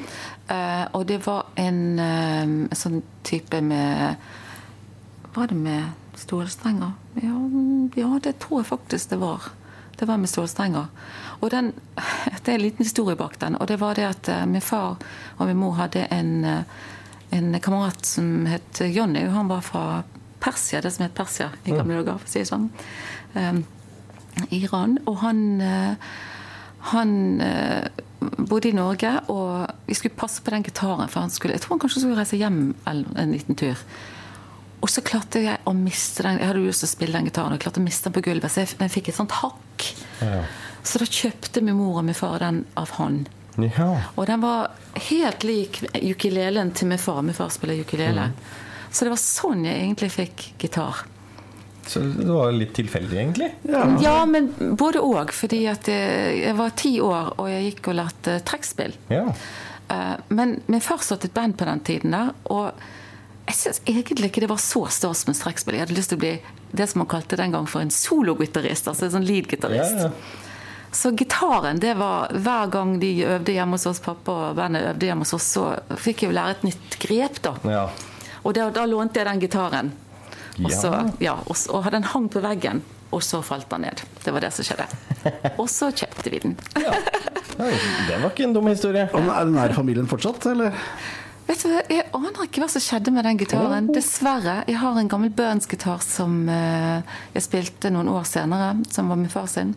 [0.50, 4.16] Uh, og det var en uh, sånn type med
[5.32, 6.92] Var det med stålstrenger?
[7.24, 7.38] Ja,
[7.96, 9.46] ja, det tror jeg faktisk det var.
[9.96, 10.90] Det var med stålstrenger.
[11.40, 11.72] Og den,
[12.44, 13.56] Det er en liten historie bak den.
[13.56, 14.98] Og det var det at uh, min far
[15.38, 16.44] og min mor hadde en,
[17.32, 19.24] en kamerat som het Jonny.
[19.32, 20.02] Han var fra
[20.42, 22.68] Persia, det som het Persia i gamle dager, for å si det sånn.
[23.38, 23.60] Eh,
[24.58, 24.96] Iran.
[25.06, 25.60] Og han
[26.90, 27.86] han eh,
[28.20, 31.10] bodde i Norge, og vi skulle passe på den gitaren.
[31.10, 33.78] For han skulle, jeg tror han kanskje skulle reise hjem en, en liten tur.
[34.82, 36.40] Og så klarte jeg å miste den.
[36.42, 38.24] Jeg hadde lyst til å spille den gitaren, og jeg klarte å miste den på
[38.26, 38.50] gulvet.
[38.50, 39.86] Så jeg, den fikk et sånt hakk.
[40.18, 40.42] Ja.
[40.82, 43.30] Så da kjøpte min mor og min far den av hånd.
[43.62, 43.88] ja.
[44.16, 44.72] Og den var
[45.10, 47.22] helt lik ukulelen til min far.
[47.22, 48.32] Min far spiller ukulele.
[48.90, 51.06] Så det var sånn jeg egentlig fikk gitar.
[51.86, 53.48] Så det var litt tilfeldig, egentlig?
[53.68, 53.82] Ja.
[54.02, 55.32] Ja, men både òg.
[55.34, 58.94] Fordi at jeg, var ti år, og jeg gikk og lærte trekkspill.
[59.10, 59.24] Ja.
[59.90, 62.72] Eh, Men min far satt et band på den tiden der, og
[63.48, 65.74] jeg syns egentlig ikke det var så stas med trekkspill.
[65.74, 66.36] Jeg hadde lyst til å bli
[66.72, 69.98] det som man kalte den gang for en sologitarist, altså en sånn Ja, lead-gitarist.
[70.06, 70.10] ja.
[70.92, 75.06] Så gitaren, det var hver gang de øvde hjemme hos oss, pappa og bandet øvde
[75.08, 75.66] hjemme hos oss, så
[75.96, 77.54] fikk jeg jo lære et nytt grep, da.
[77.64, 77.84] ja.
[78.44, 79.92] Og da, da lånte jeg den gitaren.
[80.60, 80.90] Og, så,
[81.22, 84.02] ja, og, og den hang på veggen, og så falt den ned.
[84.24, 84.86] Det var det som skjedde.
[85.60, 86.54] Og så kjøpte vi den.
[87.60, 87.72] Oi,
[88.08, 89.04] Det var ikke en dum historie.
[89.12, 90.76] Og er den nær familien fortsatt, eller?
[91.46, 93.90] Vet du, Jeg aner ikke hva som skjedde med den gitaren.
[93.92, 94.62] Dessverre.
[94.70, 99.32] Jeg har en gammel Burns-gitar som eh, jeg spilte noen år senere, som var min
[99.32, 99.74] far sin.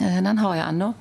[0.00, 0.92] Eh, den har jeg ennå.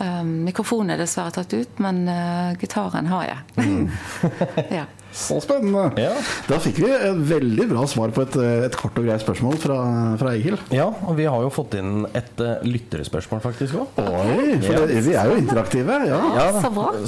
[0.00, 3.90] Um, mikrofonen er dessverre tatt ut, men eh, gitaren har jeg.
[4.78, 4.86] ja.
[5.12, 5.88] Så spennende.
[6.00, 6.12] Ja.
[6.48, 8.36] Da fikk vi et veldig bra svar på et,
[8.68, 9.78] et kort og greit spørsmål fra,
[10.20, 10.58] fra Egil.
[10.74, 14.00] ja, og vi har jo fått inn et uh, lytterspørsmål faktisk òg.
[14.00, 16.00] Oi, for det, vi er jo interaktive.
[16.10, 16.20] Ja.
[16.36, 16.48] Ja.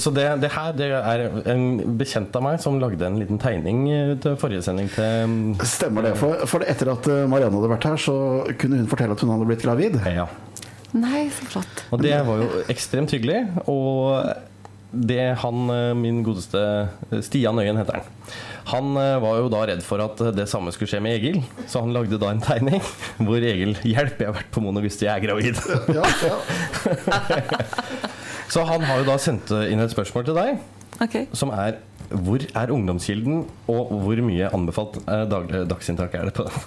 [0.03, 3.85] Så det, det her det er en bekjent av meg som lagde en liten tegning
[3.93, 6.15] eh, til forrige sending til mm, Stemmer det.
[6.21, 8.17] For, for etter at eh, Marianne hadde vært her, så
[8.61, 9.99] kunne hun fortelle at hun hadde blitt gravid.
[10.07, 10.27] Ja.
[10.93, 11.85] Nei, så flott.
[11.95, 13.47] Og det var jo ekstremt hyggelig.
[13.71, 14.19] Og
[14.93, 16.89] det han, eh, min godeste
[17.25, 18.07] Stian Øyen heter han.
[18.73, 21.81] Han eh, var jo da redd for at det samme skulle skje med Egil, så
[21.85, 22.81] han lagde da en tegning
[23.25, 25.61] hvor Egil 'Hjelp, jeg har vært på Mono Gusti, jeg er gravid'.
[25.97, 26.37] Ja, ja.
[28.53, 30.61] Så han har jo da sendt inn et spørsmål til deg,
[31.01, 31.25] okay.
[31.33, 31.81] som er
[32.13, 36.53] hvor er ungdomskilden, og hvor mye anbefalt eh, daglig dagsinntak er det på den?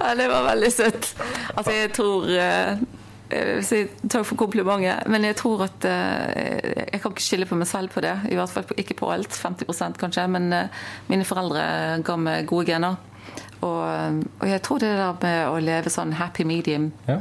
[0.00, 1.16] Ja, det var veldig søtt.
[1.54, 2.76] Altså, jeg tror eh,
[3.66, 7.68] si takk for komplimentet, men jeg tror at eh, Jeg kan ikke skille på meg
[7.70, 8.14] selv på det.
[8.30, 9.34] I hvert fall ikke på alt.
[9.36, 10.26] 50% kanskje.
[10.30, 11.64] Men eh, mine foreldre
[12.06, 12.98] ga meg gode gener.
[13.60, 17.20] Og, og jeg tror det der med å leve sånn happy medium Ja.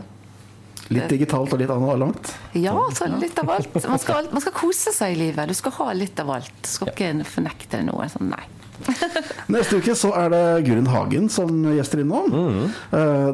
[0.89, 2.32] Litt digitalt og litt analogt.
[2.57, 3.76] Ja, så litt av alt.
[3.86, 5.51] Man skal, man skal kose seg i livet.
[5.51, 6.55] Du skal ha litt av alt.
[6.64, 8.07] Du skal ikke fornekte noe.
[8.10, 8.47] Sånn, nei.
[9.53, 12.30] Neste uke så er det Gurin Hagen som gjester innom.
[12.32, 12.73] Mm.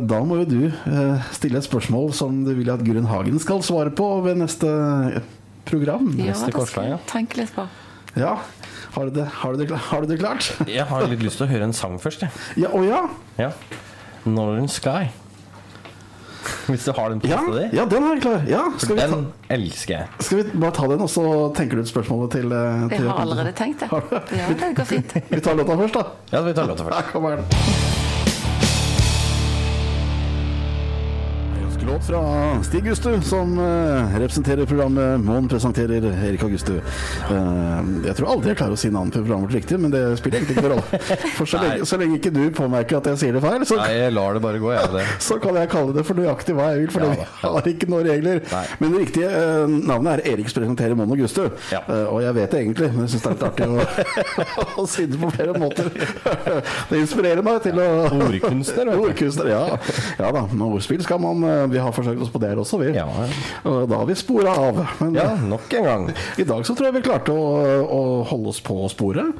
[0.09, 3.63] Da må jo du eh, stille et spørsmål som du vil at Gurin Hagen skal
[3.65, 4.69] svare på ved neste
[5.65, 6.11] program.
[6.17, 6.99] Ja, Neste det korsvei, ja.
[7.09, 7.65] tenke litt på.
[8.19, 8.37] Ja.
[8.95, 10.51] Har du det, har du det, har du det klart?
[10.71, 12.31] Jeg har litt lyst til å høre en sang først, jeg.
[12.63, 13.01] Ja, å ja.
[13.41, 13.51] Ja.
[14.23, 15.09] Northern Sky.
[16.71, 17.77] Hvis du har den på Ja, lista di.
[17.77, 18.45] ja, den er jeg klar.
[18.49, 19.25] Ja, skal, vi ta, Den
[19.57, 20.07] elsker jeg.
[20.19, 21.25] skal vi bare ta den, og så
[21.57, 23.91] tenker du ut spørsmålet til, eh, Jeg har allerede tenkt det.
[24.39, 25.13] Ja, det går fint.
[25.35, 26.05] Vi tar låta først, da.
[26.31, 26.95] Ja, vi tar låta først.
[27.01, 27.94] Her kommer den.
[31.85, 36.73] Låt fra Stig Gustu, som eh, representerer programmet Månen presenterer Erik Augustu.
[36.77, 40.01] Eh, jeg tror aldri jeg klarer å si navnet på programmet vårt riktig, men det
[40.19, 40.99] spiller egentlig ikke noen rolle.
[41.37, 43.89] For så lenge, så lenge ikke du påmerker at jeg sier det feil, så, Nei,
[43.99, 44.91] jeg lar det bare gå, jeg.
[44.95, 45.03] Det.
[45.27, 47.89] så kan jeg kalle det for nøyaktig hva jeg vil, for Ja, vi har ikke
[47.91, 48.41] noen regler.
[48.53, 48.63] Nei.
[48.81, 51.43] Men det riktige eh, navnet er Eriks presenterer Månen Augustu.
[51.73, 51.83] Ja.
[52.09, 55.07] Og jeg vet det egentlig, men jeg syns det er litt artig å, å si
[55.09, 55.91] det på flere måter.
[56.89, 57.89] Det inspirerer meg til å
[58.25, 58.93] Ordkunstner.
[58.95, 59.63] Ordkunstner, ja.
[60.21, 60.45] ja da.
[60.65, 62.91] Ordspill skal man Vi har forsøkt oss på det også, vi.
[62.95, 63.05] Ja.
[63.67, 64.81] Og da har vi spora av.
[65.01, 66.11] Men ja, nok en gang.
[66.41, 67.47] i dag så tror jeg vi klarte å,
[67.85, 69.33] å holde oss på sporet.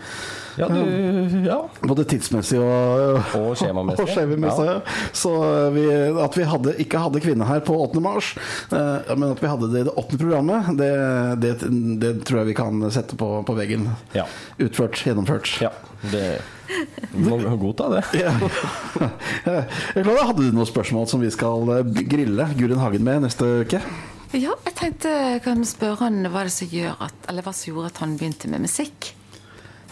[0.55, 1.57] Ja, du Ja.
[1.83, 4.05] Både tidsmessig og, Og skjemamessig.
[4.05, 4.77] Og skjemamessig, ja.
[5.11, 5.33] Så
[5.75, 5.83] vi,
[6.23, 7.99] at vi hadde, ikke hadde kvinne her på 8.
[8.03, 8.31] mars,
[8.71, 10.91] eh, men at vi hadde det i det åttende programmet, det,
[11.43, 11.53] det,
[12.01, 13.89] det tror jeg vi kan sette på, på veggen.
[14.15, 14.27] Ja.
[14.63, 15.57] Utført, gjennomført.
[15.63, 15.73] ja.
[16.05, 16.37] Det
[17.13, 18.03] Du må godta det.
[18.19, 18.33] Ja.
[19.45, 23.47] Jeg jeg hadde du noen spørsmål som vi skal eh, grille Gurin Hagen med neste
[23.65, 23.81] uke?
[24.35, 27.69] Ja, jeg tenkte jeg kan spørre han hva det som gjør at Eller hva som
[27.71, 29.13] gjorde at han begynte med musikk.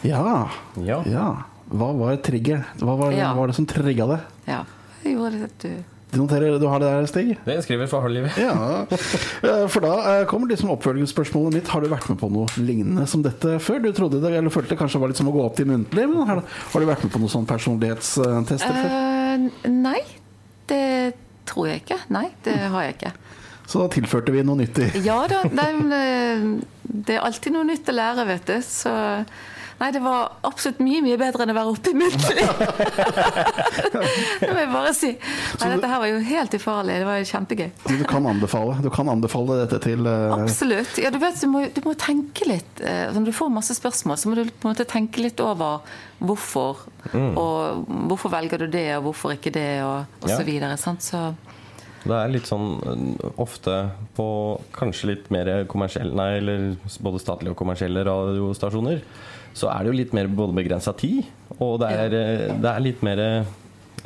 [0.03, 0.49] Ja.
[0.84, 0.99] Ja.
[1.07, 1.28] ja.
[1.71, 2.65] Hva var trigger?
[2.82, 3.32] Hva var, Ja.
[3.38, 4.19] var det som trigga det?
[4.49, 4.63] Ja,
[5.03, 7.32] det gjorde det at du Du noterer, du har det der, Stig?
[7.45, 8.38] Det skriver for halve livet.
[8.38, 8.86] Ja,
[9.43, 11.72] Eh, for da eh, kommer liksom oppfølgingsspørsmålet mitt.
[11.74, 13.82] Har du vært med på noe lignende som dette før?
[13.84, 16.05] Du trodde det, eller følte det kanskje var litt som å gå opp til muntlig,
[16.11, 18.93] men har, har du vært med på noen sånn personlighetstester før?
[18.93, 19.99] Eh, Nei,
[20.72, 20.84] det
[21.49, 21.99] tror jeg ikke.
[22.14, 23.14] Nei, det har jeg ikke.
[23.68, 27.95] Så da tilførte vi noe nytt i Ja da, det er alltid noe nytt å
[27.95, 28.57] lære, vet du.
[28.64, 28.91] Så
[29.84, 32.45] Nei, det var absolutt mye mye bedre enn å være oppe i muntlig.
[34.39, 35.09] det må jeg bare si.
[35.59, 36.95] Nei, dette her var jo helt ufarlig.
[37.01, 37.69] Det var jo kjempegøy.
[37.84, 40.38] Så Du kan anbefale Du kan anbefale dette til uh...
[40.38, 40.97] Absolutt.
[41.03, 42.79] Ja, du vet, du må, du må tenke litt.
[42.79, 45.84] eh, Når du får masse spørsmål, så må du på en måte tenke litt over
[46.23, 46.86] hvorfor.
[47.13, 50.38] Og hvorfor velger du det, og hvorfor ikke det, og, og Ja.
[50.39, 50.77] så videre.
[50.79, 51.03] Sant?
[51.03, 51.34] Så
[52.03, 53.03] Det er litt sånn øh,
[53.39, 53.75] ofte
[54.17, 54.25] på
[54.75, 56.65] kanskje litt mer kommersielle Nei, eller
[57.03, 58.99] både statlige og kommersielle radiostasjoner,
[59.54, 61.24] så er det jo litt mer både begrensa tid,
[61.60, 63.51] og det er, øh, det er litt mer øh,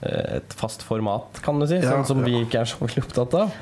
[0.01, 3.55] et fast format, kan du si, sånn som vi ikke er så veldig opptatt av.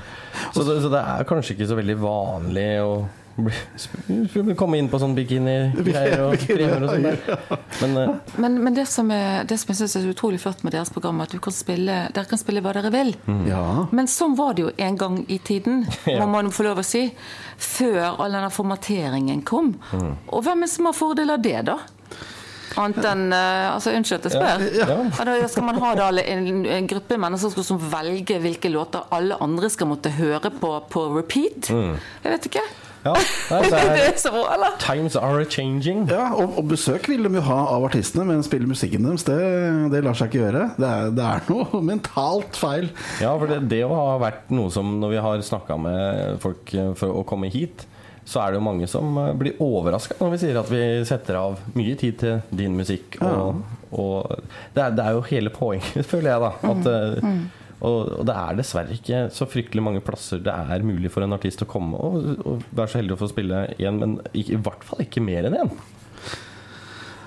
[0.52, 2.90] Så det, så det er kanskje ikke så veldig vanlig å
[4.60, 7.58] komme inn på sånn bikini-greier og premier og sånn.
[7.82, 8.14] Men uh.
[8.42, 11.20] Men, men det, som er, det som jeg synes er utrolig flott med deres program,
[11.20, 13.14] er at du kan spille, dere kan spille hva dere vil.
[13.50, 13.66] Ja.
[13.96, 16.20] Men sånn var det jo en gang i tiden, Ja.
[16.22, 17.08] må man få lov å si.
[17.58, 19.74] Før all denne formateringen kom.
[19.96, 21.80] Og hvem er det som har fordel av det, da?
[22.76, 24.64] Annet enn eh, altså, Unnskyld at jeg spør.
[24.76, 24.98] Ja.
[25.16, 29.06] Ja, da skal man ha da en, en gruppe mennesker som skal velge hvilke låter
[29.16, 31.72] alle andre skal måtte høre på på repeat?
[31.72, 32.66] Jeg vet ikke.
[33.06, 33.14] Ja,
[33.51, 34.78] nei, det er, så bra, eller?
[34.82, 36.06] times are changing.
[36.10, 39.38] Ja, og, og besøk vil de jo ha av artistene, men spille musikken deres, det,
[39.93, 40.64] det lar seg ikke gjøre.
[40.80, 42.89] Det er, det er noe mentalt feil.
[43.22, 46.74] Ja, for det, det å ha vært noe som når vi har snakka med folk
[46.74, 47.86] eh, for å komme hit,
[48.26, 51.38] så er det jo mange som eh, blir overraska når vi sier at vi setter
[51.43, 53.20] av mye tid til din musikk.
[53.22, 53.62] Og,
[53.93, 54.34] og
[54.74, 56.74] det, er, det er jo hele poenget, føler jeg, da.
[56.74, 57.38] At, eh,
[57.84, 61.66] og, det er dessverre ikke så fryktelig mange plasser det er mulig for en artist
[61.66, 64.86] å komme og, og være så heldig å få spille én, men i, i hvert
[64.88, 65.74] fall ikke mer enn én.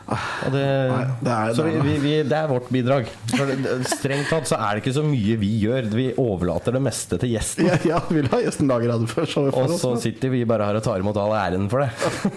[0.08, 3.08] Og det, Nei, det er- så vi, vi, vi, det er vårt bidrag.
[3.34, 3.50] For
[3.90, 5.88] strengt tatt så er det ikke så mye vi gjør.
[5.92, 7.66] Vi overlater det meste til gjesten.
[7.68, 9.80] Ja, ja vil ha gjesten lager radio for Og oss.
[9.82, 11.90] så sitter vi bare her og tar imot all æren for det.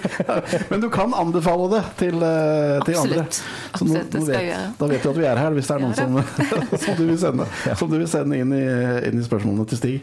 [0.73, 3.23] Men du kan anbefale det til, eh, til andre.
[3.31, 4.65] Så nå, Absolutt, det nå vet, gjøre.
[4.81, 6.19] da vet du at vi er her, hvis det er noen som,
[6.83, 7.47] som du vil sende,
[7.79, 8.63] som du vil sende inn, i,
[9.07, 9.95] inn i spørsmålene til Stig.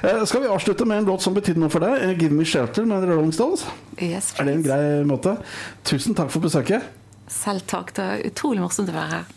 [0.00, 2.00] Eh, skal vi avslutte med en låt som betydde noe for deg?
[2.00, 3.66] Eh, 'Give Me Shelter' med The Rolling Stones.
[4.00, 5.36] Yes, Er det en grei måte?
[5.84, 6.80] Tusen takk for besøket.
[7.30, 7.94] Selv takk.
[7.96, 9.28] Det er utrolig morsomt å være her.